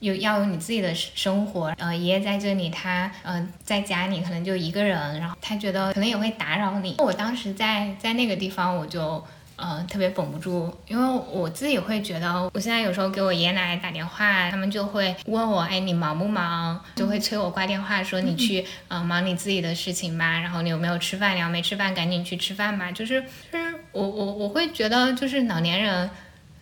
[0.00, 1.74] 有要有你自己的生活。
[1.78, 6.96] 呃，爷爷在这里，他呃在家里可能就一个人，然后他觉得可能也会打扰你。
[6.98, 9.24] 我当时在在那个地方，我就。
[9.56, 16.84] 呃，特别绷不住，因为我自己会觉得，我现在有时候给我爷爷奶奶打电话，他们就会问我，哎，你忙不忙？
[16.96, 20.40] 就会催我挂电话，说你去，呃，忙你自己的事情吧。
[20.40, 21.36] 然后你有没有吃饭？
[21.36, 22.90] 你要没吃饭，赶紧去吃饭吧。
[22.90, 26.10] 就是，就是我我我会觉得，就是老年人，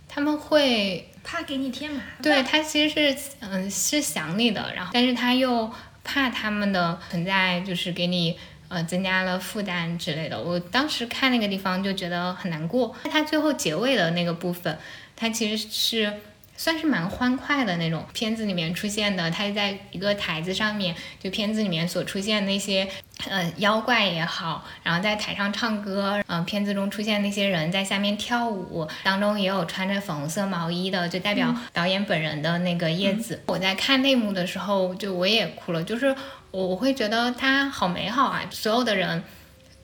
[0.06, 2.22] 他们会怕给你添麻烦。
[2.22, 5.72] 对他其实是，嗯，是想你的，然后，但是他又
[6.04, 8.38] 怕他们的存在，就是给你。
[8.72, 10.40] 呃，增加了负担之类的。
[10.40, 12.96] 我当时看那个地方就觉得很难过。
[13.10, 14.78] 它最后结尾的那个部分，
[15.14, 16.10] 它其实是
[16.56, 18.06] 算是蛮欢快的那种。
[18.14, 22.88] 片子里面出现的，它在一个台子上面，就片子里面所出现那些
[23.28, 33.42] 呃妖怪也好，然后在台上唱歌，嗯，片子中出现那些人在下面跳舞，当中也有穿着粉红色毛衣的，就代表导演本人的那个叶子。
[33.48, 36.16] 我在看内幕的时候，就我也哭了，就是。
[36.52, 38.44] 我我会觉得它好美好啊！
[38.50, 39.24] 所有的人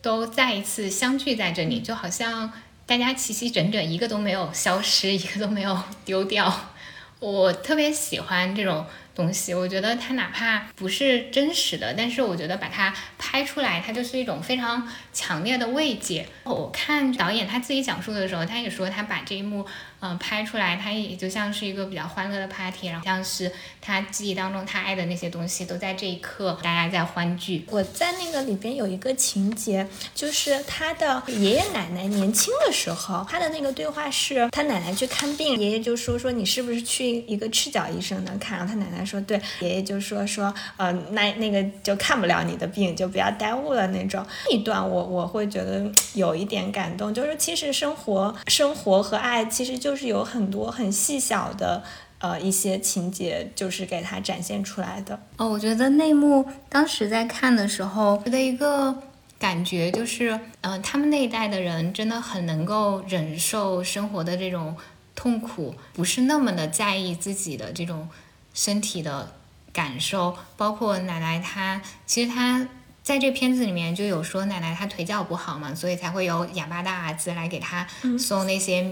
[0.00, 2.52] 都再一次相聚在这里，就好像
[2.86, 6.70] 大家齐齐整整，一个都没有消失，一个都没有 丢掉。
[7.18, 8.86] 我特别喜欢这种。
[9.18, 16.24] 东西，我觉得它哪怕不是真实的，但是我觉得把它拍出来，它就是一种非常强烈的慰藉。
[16.44, 19.66] 我看导演他自己讲述的时候，他也说他把这一幕，
[20.00, 27.64] 嗯，拍出来，他也就像是一个比较欢乐的 party，然后像是他记忆当中他爱的那些东西都在这一刻大家在欢聚。
[27.70, 39.04] 我在那个里边有一个情节，就是他的爷爷奶奶年轻的时候，他的那个对话是他奶奶去看病，爷爷就说说你是不是去一个赤脚医生那看，然后他奶奶。
[39.08, 44.22] 说对，爷爷就说说，呃，那那个就看不了你的病，就不要耽误了那种。
[44.44, 51.82] 那一段我我会觉得有一点感动，就是其实生活生活和爱其实就就是有很多很细小的
[52.18, 55.18] 呃一些情节，就是给他展现出来的。
[55.38, 58.94] 哦，我觉得内幕当时在看的时候的一个
[59.38, 64.76] 感觉就是，嗯，他们那一代的人真的很能够忍受生活的这种
[65.14, 68.06] 痛苦，不是那么的在意自己的这种。
[68.54, 69.34] 身体的
[69.72, 72.66] 感受，包括奶奶她，其实她
[73.08, 77.86] 在这片子里面就有说奶奶她腿脚不好嘛，所以才会有哑巴大儿子来给她
[78.18, 78.82] 送那些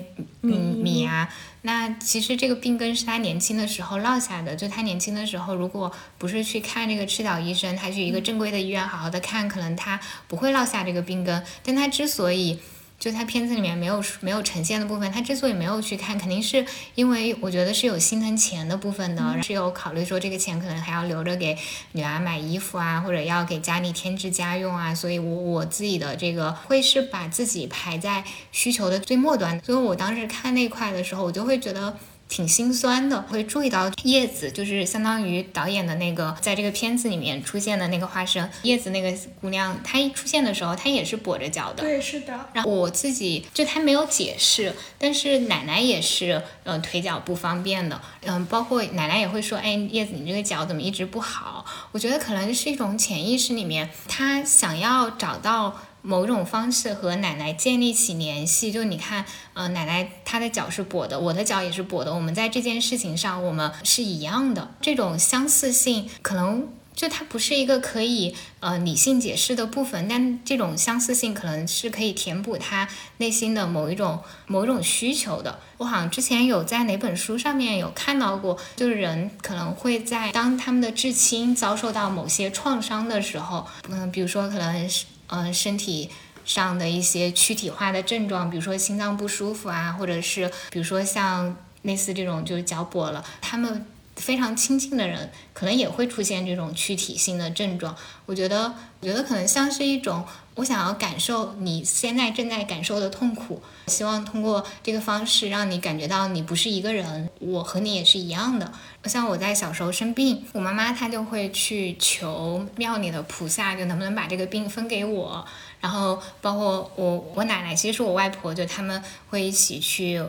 [0.40, 1.28] 米米啊。
[1.60, 11.44] 那其实这个病根是她年轻的时候落下的，就她年轻的时候如果不是去看这个赤脚医生，她去一个正规的医院好好的看，可能她不会落下这个病根。
[11.62, 12.58] 但她之所以
[12.98, 21.56] 就他片子里面没有没有呈现的部分，他之所以没有去看，肯定是因为我觉得是有心疼钱的部分的，是有考虑说这个钱可能还要留着给
[21.92, 31.96] 女儿买衣服啊，或者要给家里添置家用啊，所以我我自己的这个会是把自己排在需求的最末端，所以我当时看那块的时候，我就会觉得。
[32.28, 41.82] 挺心酸的，会注意到叶子就是相当于导演的那个，在这个片子里面出现的那个化身叶子那个姑娘，她一出现的时候，她也是跛着脚的。
[41.82, 42.48] 对，是的。
[42.52, 51.64] 然后我自己就她没有解释，但是奶奶也是，嗯，腿脚不方便的，嗯，包括奶奶也会说，哎，叶子你这个脚怎么一直不好？
[51.92, 55.80] 我觉得可能是一种潜意识里面，她想要找到。
[56.06, 75.58] 某种方式和奶奶建立起联系，就你看，呃，奶奶她的脚是跛的，我的脚也是跛的，我们在这件事情上我们是一样的，这种相似性可能就它不是一个可以呃理性解释的部分，但这种相似性可能是可以填补他内心的某一种某一种需求的。
[75.78, 86.10] 我好像之前有在哪本书上面有看到过，就是人可能会在当他们的至亲遭受到某些创伤的时候，嗯，比如说可能是嗯，身体
[86.44, 93.86] 上的一些躯体化的症状，比如说心脏不舒服啊，或者是比如说像类似这种就是脚跛了，他们
[94.16, 97.94] 非常亲近的人可能也会出现这种躯体性的症状。
[98.26, 100.24] 我觉得，我觉得可能像是一种
[100.56, 108.72] 我想要感受你现在正在感受的痛苦，希望通过这个方式让你感觉到你不是一个人，我和你也是一样的。
[109.04, 115.46] 像我在小时候生病，我妈妈她就会去求庙里的菩萨，就能不能把这个病分给我。
[115.80, 120.20] 然后包括我我奶奶，其实是我外婆，就他们会一起去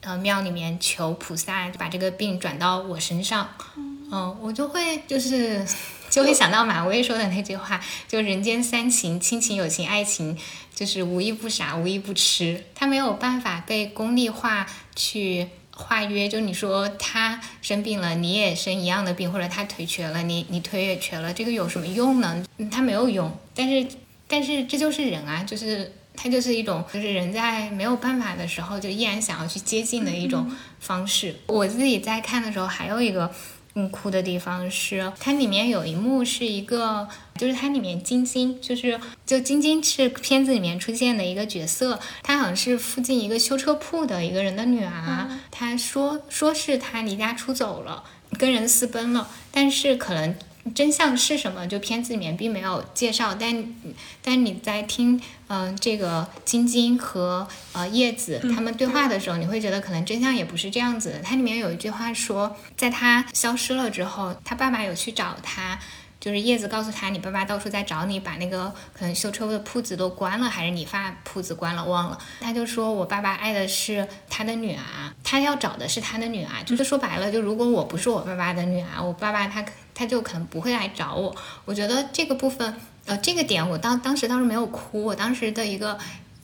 [0.00, 3.46] 呃庙里面求菩萨，把这个病转到我身上。
[4.10, 5.64] 嗯，我就会就是
[6.10, 10.36] 就会想到马薇说的那句话，就人间三情，亲情、友情、爱情，
[10.74, 12.64] 就是无一不傻，无一不吃。
[12.74, 15.48] 他没有办法被功利化去。
[15.78, 22.42] 化约，就你说他生病了，你也生一样的病，或者他腿瘸了，你你腿也瘸了，这个有什么用呢？
[22.70, 23.86] 他没有用，但是
[24.26, 31.36] 但是这就是人啊，就是他就是一种，就是人在没有办法的时候，就依然想要去接近的一种方式。
[31.48, 33.30] 我自己在看的时候，还有一个
[33.78, 48.02] 嗯哭的地方是，它里面有一幕是一个，就是它里面晶晶，就是就晶晶是片子里面出现的一个角色，她好像是附近一个修车铺的一个人的女儿，她说说是她离家出走了，
[48.38, 50.34] 跟人私奔了，但是可能。
[50.74, 51.66] 真相是什么？
[51.66, 53.74] 就片子里面并没有介绍，但
[54.22, 61.20] 但你在听嗯这个晶晶和呃叶子他们对话的时候，你会觉得可能真相也不是这样子的。
[61.20, 65.78] 它里面有一句话说，在他消失了之后，他爸爸有去找他，
[66.26, 72.18] 就是叶子告诉他，你爸爸到处在找你，把那个可能修车的铺子都关了，还是理发铺子关了，忘了。
[72.40, 74.82] 他就说我爸爸爱的是他的女儿，
[75.22, 79.64] 他要找的是他的女儿，就是说白了，就如果我不是我爸爸的女儿，我爸爸他。
[79.98, 85.98] 他就可能不会来找我，我觉得这个部分，呃，这个点我当当时当时没有哭，我当时的一个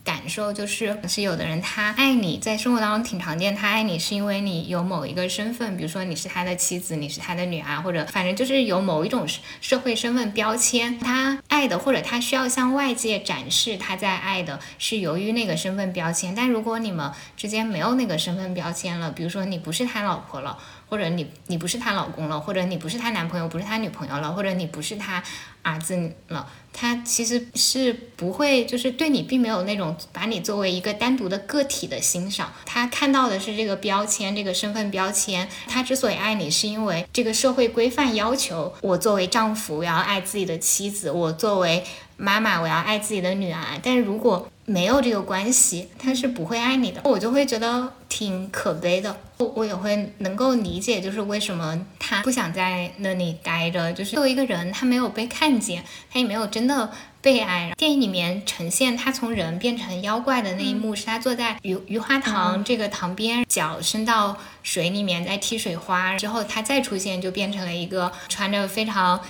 [0.05, 9.27] 感受就是，是有的人他爱你在生活当中挺常见，他爱你是因为你有某一个身份，比如说你是他的妻子，你是他的女儿，或者反正就是有某一种
[9.61, 20.59] 社会身份标签，他爱的或者他需要向外界展示他在爱的是由于那个身份标签，但如果你们之间没有那个身份标签了，比如说你不是他老婆了。
[20.93, 25.23] 或者你你不是她老公了，或者你不是她男朋友，不是她女朋友了，或者你不是她
[25.63, 35.49] 儿子了，他其实是不会，就是对你并没有那种把你作为一个单独的个体的欣赏，他看到的是这个标签，这个身份标签。
[35.69, 41.85] 他之所以爱你，是因为这个社会规范要求我作为丈夫我要爱自己的妻子，我作为
[42.17, 43.81] 妈妈我要爱自己的女儿。
[43.83, 49.17] 但是如果没有这个关系，他是不会爱你的，我就会觉得挺可悲的。
[49.39, 53.91] 我我也会能够理解，就是为什么他不想在那里待着。
[53.95, 55.83] 就是作为一个人，他没有被看见，
[56.13, 56.93] 他也没有真的。
[57.23, 69.21] 被爱电影里面呈现他从人变成妖怪的那一幕，是他坐在鱼鱼花塘这个塘边，脚伸到水里面在踢水花，之后他再出现就变成了一个穿着非常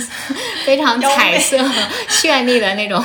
[0.64, 1.58] 非常彩色
[2.08, 3.04] 绚丽的那种。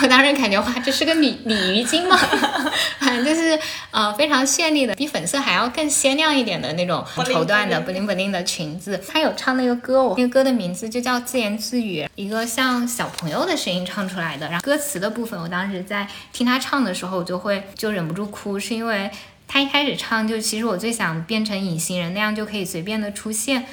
[0.00, 2.16] 我当时感觉哇，这是个鲤鲤鱼精吗？
[2.98, 3.60] 反正就是
[3.90, 8.98] 呃非常绚丽的，比粉色还要更鲜亮一点的那种绸缎的布灵布灵的裙子。
[9.06, 13.82] 他有唱那个歌，我那个歌的名字就叫自言自语，一个像小朋友的声音。
[13.84, 19.10] 唱出来的，然后歌词的部分，我当时在听他唱的时候，我就会就忍不住哭，是因为
[19.48, 23.66] 他一开始唱就其实我最想变成隐形人那样就可以随便的出现。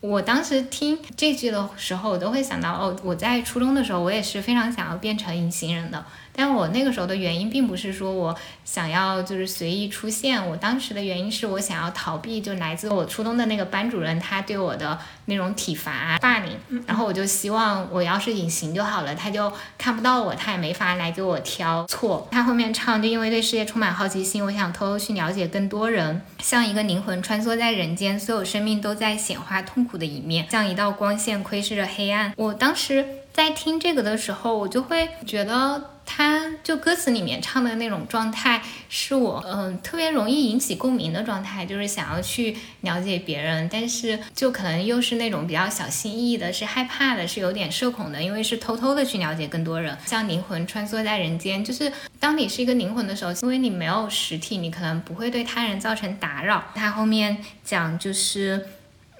[0.00, 6.04] 我当时听这句的时候，我都会想到哦，我在初中的时候，我也是非常想要变成隐形人的。
[6.34, 22.28] 但我那个时候的原因，并不是说我想要就是随意出现，我当时的原因是我想要逃避，就来自我初中的那个班主任他对我的那种体罚霸凌，然后我就希望我要是隐形就好了，他就看不到我，他也没法来给我挑错。
[22.30, 32.32] 他后面唱，就因为对世界充满好奇心，我想偷偷去了解更多人，像一个灵魂穿梭在人间，所有生命都在显化痛苦的一面，像一道光线窥视着黑暗。
[32.36, 35.90] 我当时在听这个的时候，我就会觉得。
[36.06, 38.60] 他就歌词里面唱的那种状态，
[38.90, 56.62] 是我嗯特别容易引起共鸣的状态，就是想要去了解别人，但是就可能又是那种比较小心翼翼的，是害怕的，是有点社恐的，因为是偷偷的去了解更多人，像灵魂穿梭在人间，就是当你是一个灵魂的时候，因为你没有实体，你可能不会对他人造成打扰。
[56.74, 58.66] 他后面讲就是。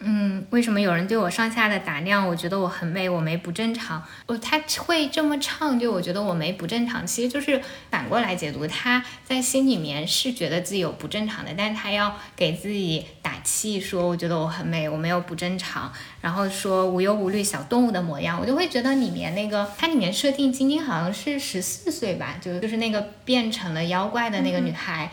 [0.06, 2.28] 嗯，为什么有人对我上下的打量？
[2.28, 4.02] 我觉得我很美，我没不正常。
[4.26, 15.90] 哦，他会这么唱，就我觉得我没不正常，其实就是反过来解读，他在心里面是觉得自己有不正常的，但是他要给自己打气，说我觉得我很美，我没有不正常，
[16.20, 25.10] 然后说无忧无虑小动物的模样，我就会觉得里面那个它里面设定晶晶好像是十四岁吧，就就是那个变成了妖怪的那个女孩。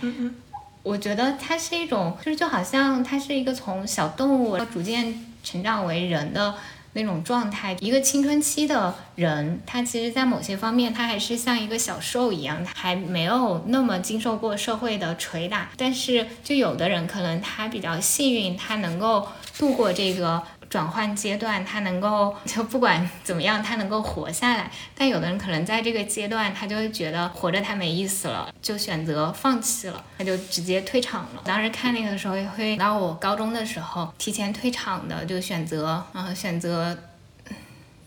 [0.83, 6.55] 我觉得它是一种，就是就好像它是一个从小动物逐渐成长为人的
[6.93, 7.77] 那种状态。
[7.79, 15.69] 一个青春期的人，他其实，在某些方面，他还是像一个小兽一样，他还没有那么经受过社会的捶打。
[15.77, 19.27] 但是，就有的人可能他比较幸运，他能够
[19.57, 20.41] 度过这个。
[20.71, 24.71] 转换阶段，他能够就不管怎么样，他能够活下来。
[24.95, 31.41] 但有的人可能在这个阶段，他就会觉得活着太没意思了，就选择放弃了，他就直接退场了。
[31.43, 36.97] 当时看那个时候，也会到我高中的时候，提前退场的就选择，嗯，选择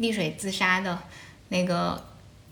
[0.01, 0.99] 溺水自杀的
[1.51, 2.03] 那个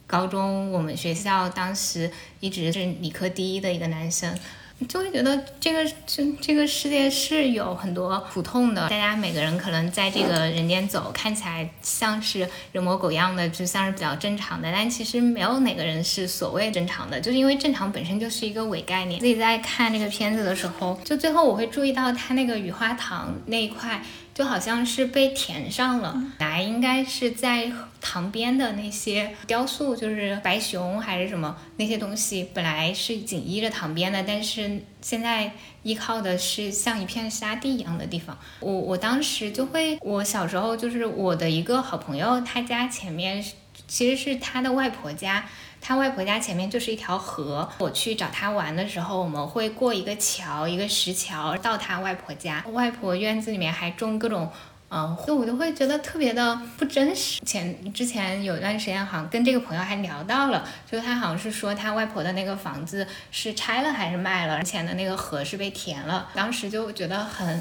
[0.07, 4.39] 高中，我们学校当时一直是理科第一的一个男生。
[4.89, 19.21] 就会觉得这个这这个世界是有很多苦痛的，大家每个人可能在这个人间走，看起来像是人模狗样的，就像是比较正常的，但其实没有哪个人是所谓正常的，就是因为正常本身就是一个伪概念。
[19.21, 24.03] 自己在看那个片子的时候，就最后我会注意到他那个雨花塘那一块
[24.35, 26.21] 就好像是被填上了。
[26.39, 27.71] 本来应该是在
[28.01, 35.53] 塘边的那些雕塑，就是白熊还是什么那些东西，本来是紧依着塘边的，但是现在
[35.83, 38.39] 依靠的是像一片沙地一样的地方。
[38.61, 43.45] 我我当时就会，我小时候就是我的一个好朋友，他家前面
[43.87, 45.45] 其实是他的外婆家。
[45.85, 52.65] 他外婆家前面就是一条河，我去找他玩的时候，我们会过一个桥，一个石桥到他外婆家。
[52.73, 54.49] 外婆院子里面还种各种，
[54.91, 57.41] 嗯，就我就会觉得特别的不真实。
[57.45, 67.61] 前之前有一段时间，好像跟这个朋友还聊到了，就他好像是说他外婆的那个房子是拆了还是卖了，之前的那个河是被填了，当时就觉得很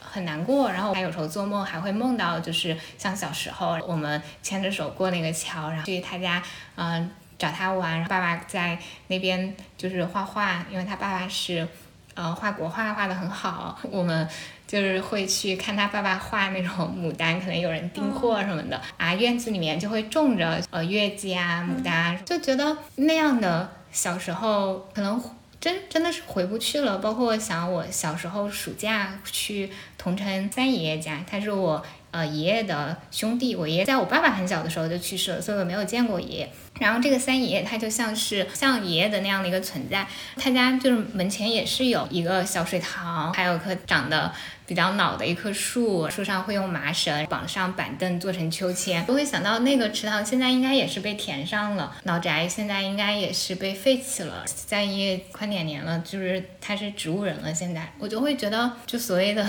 [0.00, 0.68] 很难过。
[0.68, 6.42] 然后他有时候做梦还会梦到，就是像小时候我们牵着手过那个桥，然后去他家，
[6.74, 7.08] 嗯。
[7.42, 8.78] 找他玩，爸爸在
[9.08, 11.66] 那边就是画画，因为他爸爸是，
[12.14, 13.76] 呃，画国画画的很好。
[13.90, 14.28] 我们
[14.64, 19.12] 就是会去看他爸爸画那种牡丹，可能有人订货什么的啊。
[19.12, 25.20] 院子里面就会种着呃月季啊、牡丹，就觉得那样的小时候可能
[25.60, 26.98] 真真的是回不去了。
[26.98, 29.68] 包括我想我小时候暑假去
[29.98, 36.48] 桐城三爷爷家，他是我呃爷爷的兄弟，我爷爷在我爸爸很小的时候就去世了，所以我没有见过爷爷。
[36.78, 40.06] 然后这个三爷爷他就像是像爷爷的那样的一个存在，
[40.36, 44.32] 他家就是门前也是有一个小水塘，还有棵长得
[44.66, 49.04] 比较老的一棵树，树上会用麻绳绑上板凳做成秋千。
[49.04, 54.42] 都会想到那个池塘现在应该也是被填上了，老宅现在应该也是被废弃了。
[54.46, 57.54] 三爷爷快两年了，就是他是植物人了。
[57.54, 59.46] 现在我就会觉得，就所谓的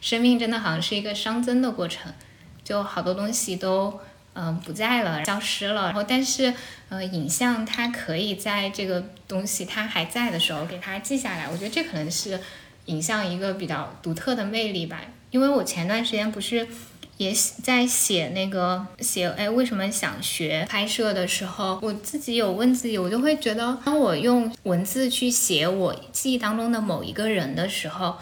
[0.00, 2.12] 生命真的好像是一个熵增的过程，
[2.64, 4.00] 就好多东西都。
[4.32, 5.86] 嗯，不在了，消失了。
[5.86, 6.54] 然后，但是，
[6.88, 11.48] 呃，影像它可以在这个东西它还在的时候给它记下来。
[11.50, 12.38] 我觉得这可能是
[12.84, 15.00] 影像一个比较独特的魅力吧。
[15.32, 16.66] 因为我前段时间不是
[17.16, 28.16] 也在写那个写，哎，为什么想学拍摄的时候，我自己有问自己，我就会觉得，当我用文字去写我记忆当中的某一个人的时候，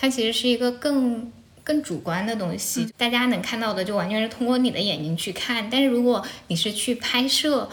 [0.00, 1.30] 它其实是一个更。
[1.62, 5.68] 更主观的东西，大家能看到的就完全是通过你的眼睛去看。
[5.70, 7.68] 但是如果你是去拍摄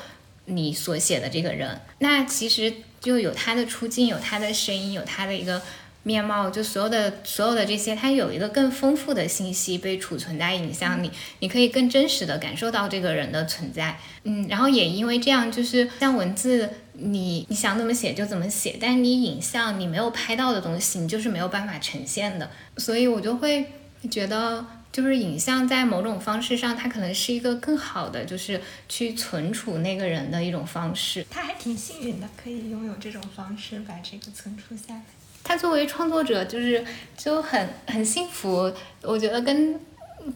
[0.46, 5.60] 你所写的这个人，那其实就有他的出镜，有他的声音，有他的一个
[6.08, 14.00] 面貌，就所有的所有的这些，它有一个更丰富的信息被储存在影像里，你可以更真实的感受到这个人的存在。
[14.24, 22.50] 嗯，然后也因为这样，就是像文字，你你想怎么写就怎么写，但是你影像你没有拍到的东西，你就是没有办法呈现的。
[22.78, 23.66] 所以我就会。
[24.12, 31.26] 觉得就是影像在某种方式上，它可能是一个更好的，就是去存储那个人的一种方式。
[31.32, 35.04] 他还挺幸运的，可以拥有这种方式把这个存储下来。
[35.48, 36.84] 他作为创作者，就是
[37.16, 38.70] 就很很幸福。
[39.02, 39.80] 我觉得跟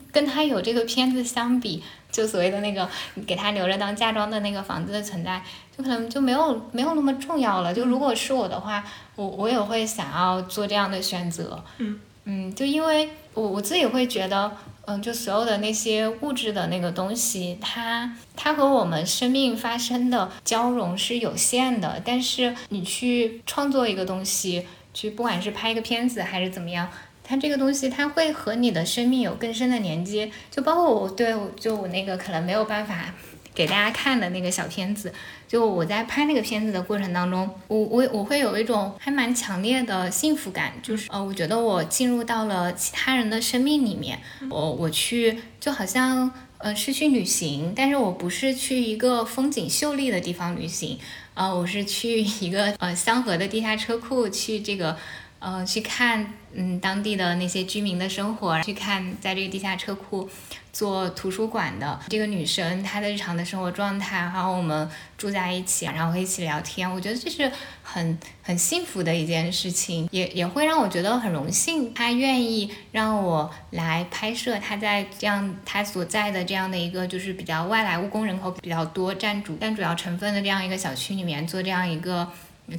[0.09, 2.87] 跟他有这个片子相比，就所谓的那个
[3.27, 5.43] 给他留着当嫁妆的那个房子的存在，
[5.77, 7.73] 就可能就没有没有那么重要了。
[7.73, 8.81] 就如果是我的话，
[9.17, 11.61] 我我也会想要做这样的选择。
[11.79, 11.99] 嗯。
[12.23, 14.51] 嗯，就因为我我自己会觉得，
[14.85, 21.99] 嗯，就所有的那些物质的那个东西，它它和我们生命发生的交融是有限的。
[22.05, 26.89] 但是你去创作一个东西，去不管是拍一个片子还是怎么样，
[27.23, 30.31] 它这个东西它会和你的生命有更深的连接。
[30.49, 33.13] 就包括我对，就我那个可能没有办法。
[33.53, 35.13] 给大家看的那个小片子，
[35.45, 44.17] 就我在拍那个片子的过程当中，我我我会有一种还蛮强烈的幸福感，就是呃，我觉得我进入到了其他人的生命里面，
[44.49, 46.31] 我我去就好像
[46.63, 50.99] 呃是去旅行，但是我不是去一个风景秀丽的地方旅行，
[51.33, 54.97] 呃，我是去一个呃香河的地下车库去这个。
[55.43, 60.29] 呃，去看嗯当地的那些居民的生活，去看在这个地下车库
[60.73, 67.51] 做图书馆的这个女生她的日常的生活状态，然后我们住在一起，然后一起聊天，我觉得这是
[67.83, 82.27] 很很幸福的一件事情，也也会让我觉得很荣幸，她愿意让我来拍摄她在这样她所在的这样的一个就是比较外来务工人口比较多、占主占主要成分的这样一个小区里面做这样一个。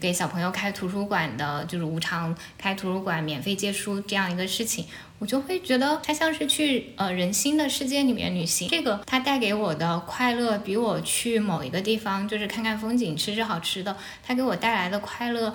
[0.01, 4.86] 给小朋友开图书馆的，就是无偿开图书馆、免费借书这样一个事情，
[5.18, 8.68] 我就会觉得它像是去呃人心的世界里面旅行。
[8.68, 15.55] 这个它带给我的快乐，比我去某一个地方就是看看风景、吃吃好吃的，它给我带来的快乐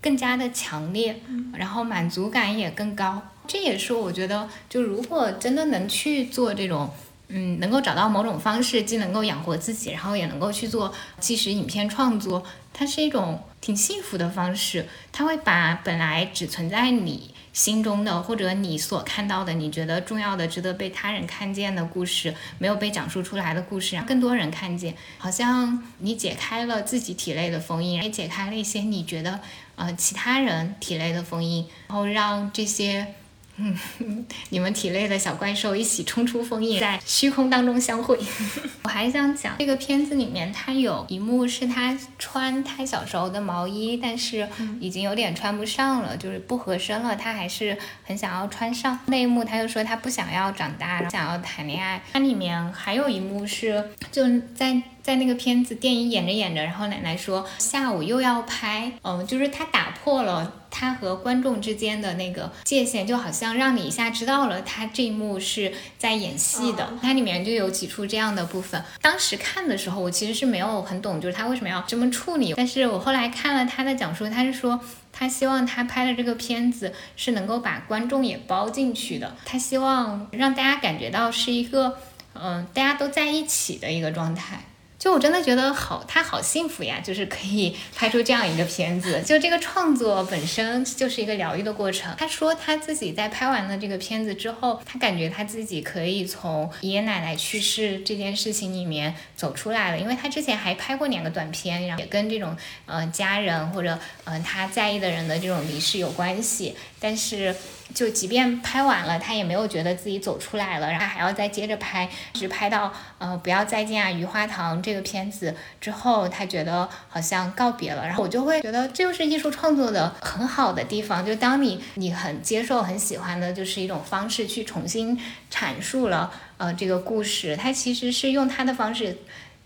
[0.00, 1.20] 更加的强烈，
[1.54, 3.22] 然后满足感也更高。
[3.46, 6.90] 这也是我觉得，就如果真的能去做这种。
[7.32, 14.88] 嗯，能够找到某种方式，既能够养活自己，然后也能够去做纪实影片创作，它是一种挺幸福的方式。
[15.12, 24.96] 它会把本来只存在你心中的，或者你所看到的，你觉得重要的、值得被他人看见的故事，没有被讲述出来的故事，让更多人看见。
[25.18, 29.38] 好像你解开了自己体内的封印，也解开了一些你觉得
[29.76, 33.14] 呃其他人体内的封印，然后让这些。
[33.60, 38.18] 嗯，你们体内的小怪兽一起冲出封印，在虚空当中相会。
[38.84, 44.48] 我还想讲，这个片子里面，他有一幕是他穿他小时候的毛衣，但是
[44.80, 47.14] 已经有点穿不上了，就是不合身了。
[47.14, 52.00] 他还是很想要穿上那一幕，他就说他不想要长大，想要谈恋爱。
[52.12, 54.80] 它里面还有一幕是就在。
[55.02, 66.92] 在那个片子电影演着演着，然后奶奶说下午又要拍，嗯，就是他打破了他和观众之间的那个界限，就好像让你一下知道了他这一幕是在演戏的。
[67.02, 68.82] 它里面就有几处这样的部分。
[69.00, 72.54] 当时看的时候，我其实是没有很懂，就是他为什么要这么处理。
[72.56, 74.78] 但是我后来看了他的讲述，他是说
[75.12, 81.98] 他希望他拍的这个片子是能够把观众也包进去的，他希望让大家感觉到是一个
[82.34, 84.64] 嗯大家都在一起的一个状态。
[85.00, 89.22] 就我真的觉得好，他好幸福呀，就是可以拍出这样一个片子。
[89.22, 92.14] 就这个创作本身就是一个疗愈的过程。
[92.18, 107.56] 他说他自己在拍完了这个片子之后，他感觉他自己可以从爷爷奶奶去世这件事情里面走出来了，因为他之前还拍过两个短片，然后也跟这种呃家人或者嗯他在意的人的这种离世有关系，但是。
[107.94, 118.06] 就即便拍完了，他也没有觉得自己走出来了，然后还要再接着拍，直拍到呃不要再见啊余花堂这个片子之后，他觉得好像告别了。
[118.06, 125.20] 然后我就会觉得这就是艺术创作的很好的地方，就当你你很接受很喜欢的，就是一种方式去重新
[125.52, 129.16] 阐述了呃这个故事，他其实是用他的方式。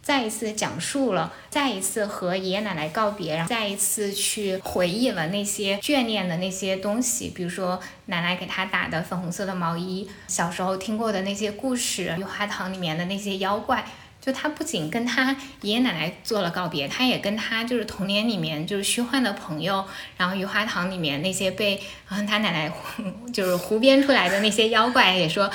[0.05, 13.83] 再一次讲述了，再一次和爷爷奶奶告别，然后再一次去回忆了那些眷恋的那些东西，比如说奶奶给他打的粉红色的毛衣，小时候听过的那些故事，雨花堂里面的那些妖怪。
[14.25, 19.85] 就他不仅跟他爷爷奶奶做了告别，他也跟他就是童年里面就是虚幻的朋友，
[20.17, 22.73] 然后雨花塘里面那些被他奶奶
[23.35, 25.51] 就是胡编出来的那些妖怪，也说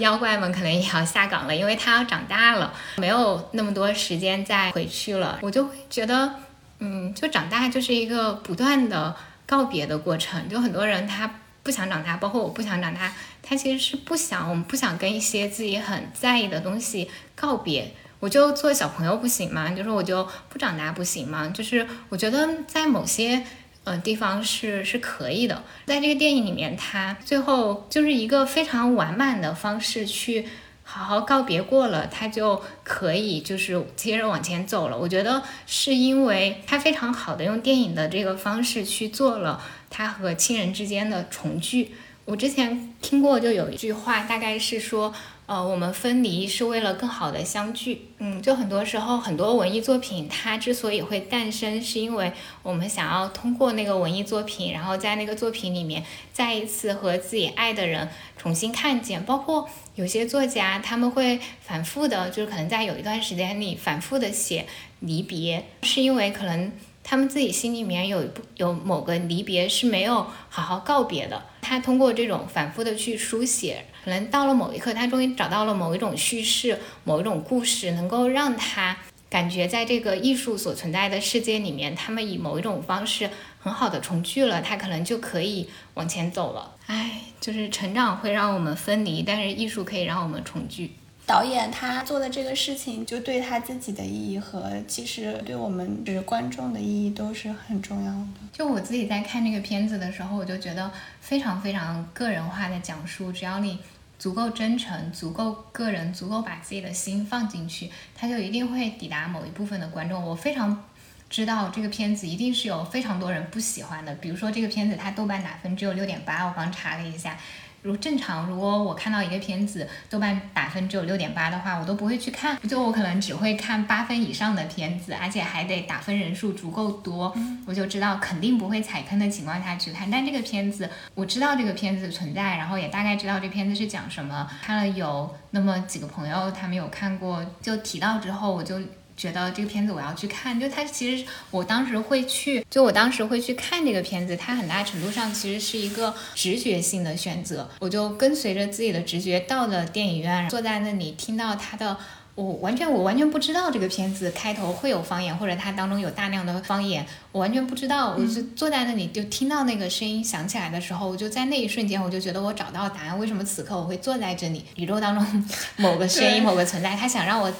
[0.00, 5.38] 妖怪们可能也要下岗了，因为他要长大了，没有那么多时间再回去了。
[5.40, 6.34] 我就会觉得，
[6.80, 9.14] 嗯，就长大就是一个不断的
[9.46, 10.48] 告别的过程。
[10.48, 13.12] 就很多人他不想长大，包括我不想长大，
[13.44, 17.94] 他其实是不想，我们不想跟一些自己很在意的东西告别。
[18.20, 19.70] 我就做小朋友不行吗？
[19.70, 21.48] 就是我就不长大不行吗？
[21.54, 23.44] 就是我觉得在某些
[23.84, 25.62] 呃地方是是可以的。
[25.86, 30.48] 在这个电影里面，他最后就是一个非常完满的方式去
[30.82, 34.98] 好好告别过了，他就可以就是接着往前走了。
[34.98, 41.94] 我觉得是因为他非常好的用电影的这个方式去做了他和亲人之间的重聚。
[42.24, 45.14] 我之前听过就有一句话，大概是说。
[45.48, 48.10] 呃，我们分离是为了更好的相聚。
[48.18, 52.30] 嗯，就很多时候，很多文艺作品它之所以会诞生，是因为
[52.62, 59.24] 我们想要通过那个文艺作品，然后在那个作品里面再一次和自己爱的人重新看见。
[59.24, 64.66] 包括有些作家，他们会反复的，就是可能在有一段时间里反复的写
[65.00, 66.70] 离别，是因为可能。
[67.10, 68.22] 他们自己心里面有
[68.56, 78.94] 有某个离别是没有好好告别的，他通过这种反复的去书写，可能到了某一刻，他终于找到了某一种叙事、某一种故事，能够让他
[79.30, 86.76] 感觉在这个艺术所存在的世界里面，他们以某一种方式很好的重聚了，他可能就可以往前走了。
[86.88, 90.92] 唉，就是成长会让我们分离，但是艺术可以让我们重聚。
[91.28, 98.26] 导演他做的这个事情，就对他自己的意义和其实对我们就是观众的意义都是很重要的。
[98.50, 103.78] 就我自己在看这个片子的时候，我就觉得非常非常个人化的讲述，只要你
[104.18, 110.24] 足够真诚、足够个人、足够把自己的心放进去，他就一定会抵达某一部分的观众。
[110.24, 110.82] 我非常
[111.28, 117.38] 知道这个片子一定是有非常多人不喜欢的，比如说这个片子它豆瓣打分只有六点八，我刚查了一下。
[117.82, 127.34] 如正常，如果我看到一个片子豆瓣打分只有六点八的话，我都不会去看，就我可能只会看八分以上的片子，而且还得打分人数足够多，
[127.66, 130.10] 我就知道肯定不会踩坑的情况下去看。
[130.10, 138.78] 但这个片子，我知道这个片子存在，然后也大概知道这片子是讲什么，看了有那么几个朋友他们有看过，就提到之后我就。
[139.18, 140.58] 觉得这个片子我要去看。
[140.58, 147.68] 就它其实我当时会去，就我当时会去看这个片子，它很大程度上其实是一个直觉性的选择。
[147.80, 151.98] 我就跟随着自己的直觉到了电影院，坐在那里听到它的。
[152.38, 158.14] 我完全，我完全不知道这个片子开头会有方言，或者它当中有大量的方言，我完全不知道。
[158.16, 163.18] 我就坐在那里，就听到那个声音响起来的时候，我就在那一瞬间，我就觉得我找到答案。
[163.18, 164.64] 为什么此刻我会坐在这里？
[164.76, 165.44] 宇宙当中
[165.78, 167.52] 某个声音，某个存在，他想让我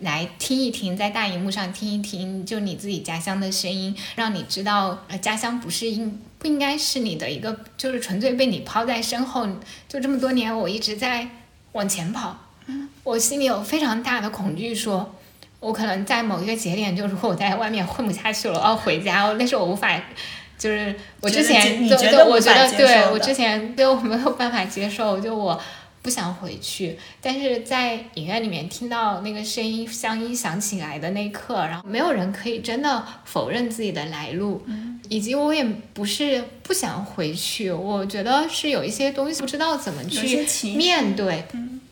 [0.00, 9.48] 来听一听，在大荧幕上听一听，就你自己家乡的声音，让你知道，呃，家乡不是应不应该是你的一个，就是纯粹被你抛在身后。
[9.88, 11.26] 就这么多年，我一直在
[11.72, 12.36] 往前跑。
[13.06, 15.14] 我心里有非常大的恐惧，说
[15.60, 19.96] 我可能在某一个节点，就如果我在外面混不下去了，我要回家，那是我无法，
[20.58, 25.56] 就是我之前对对，我觉得对我之前对我没有办法接受，就我
[26.02, 26.98] 不想回去。
[27.20, 34.66] 但是在影院里面听到那个声音，乡音响起来的那一刻，然后没有人可以真的否认自己的来路，
[35.08, 40.44] 以及我也不是不想回去，我觉得是有一些东西不知道怎么去
[40.76, 41.44] 面对。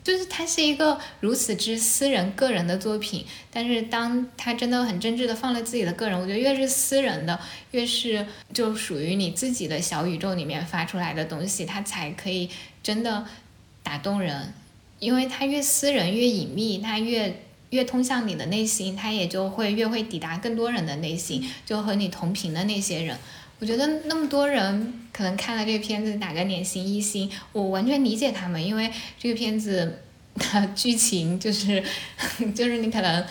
[0.04, 7.40] 就是它是一个如此之私人、个人的作品，但是当他真的很真挚的放了自己的个人，我觉得越是私人的，
[7.70, 12.50] 越是就属于你自己的小宇宙里面发出来的东西，它才可以
[12.82, 13.24] 真的
[13.82, 14.52] 打动人，
[14.98, 17.40] 因为它越私人、越隐秘，它越
[17.70, 23.16] 越通向你的内心，它也就会越会抵达更多人的内心，就和你同频的那些人。
[23.64, 30.02] 我觉得那么多人可能看了这个片子打个脸型一星，我完全理解他们，因为这个片子
[30.34, 31.82] 的剧情就是
[32.54, 33.24] 就是你可能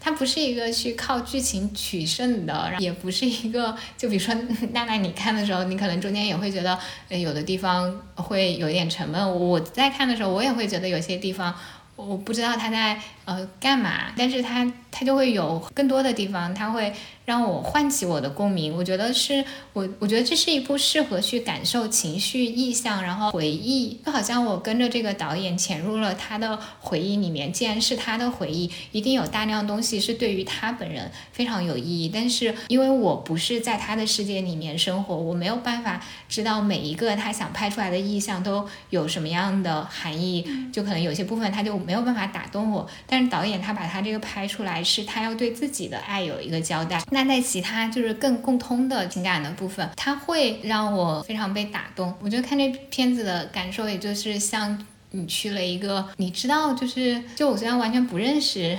[0.00, 4.34] 它不是一个去靠剧情取胜的，也不是一个就比如说
[4.72, 6.78] 娜娜你看的时候，你可能中间也会觉得
[7.10, 9.38] 有的地方会有点沉闷。
[9.38, 11.54] 我在看的时候，我也会觉得有些地方
[11.94, 16.92] 我不知道他在呃干嘛，但是他他就会有更多的地方，他会。
[17.24, 27.50] 让我唤起我的共鸣，我觉得是我，我觉得这是一部适合去感受情绪、意象，然后回忆，就好像我跟着这个导演潜入了他的回忆里面。
[27.50, 32.10] 既然是他的回忆，一定有大量东西是对于他本人非常有意义。
[32.12, 35.98] 但是因为我不是在他的世界里面生活，我没有办法
[36.28, 42.86] 知道每一个他想拍出来的意象都有什么样的含义，就可能有些部分他就没有办法打动我。
[43.06, 47.00] 但但是导演他把他这个拍出来，是他要对自己的爱有一个交代。
[47.12, 52.12] 那在其他就是更共通的情感的部分，他会让我非常被打动。
[52.20, 58.76] 我觉得看这片子的感受，也就是像你去了一个，你知道，就是就我虽然完全不认识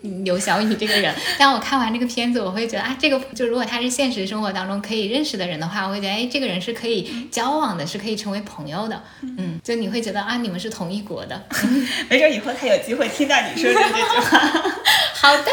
[0.00, 9.02] 刘晓宇这个人，但我看完这个片子，我会觉得啊，这个就如果他是现实生活当中可以认识的人的话，我会觉得哎，这个人是可以交往的，是可以成为朋友的。
[9.22, 11.42] 嗯，就你会觉得啊，你们是同一国的，
[12.08, 14.38] 没准以后他有机会听到你说的这句话。
[15.14, 15.44] 好的。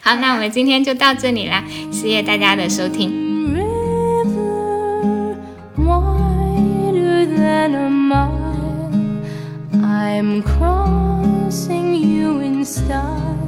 [0.00, 3.26] 好，那我们今天就到这里啦，谢谢大家的收听。
[10.18, 10.42] I'm
[11.46, 13.38] crossing you in style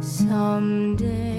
[0.00, 1.37] someday.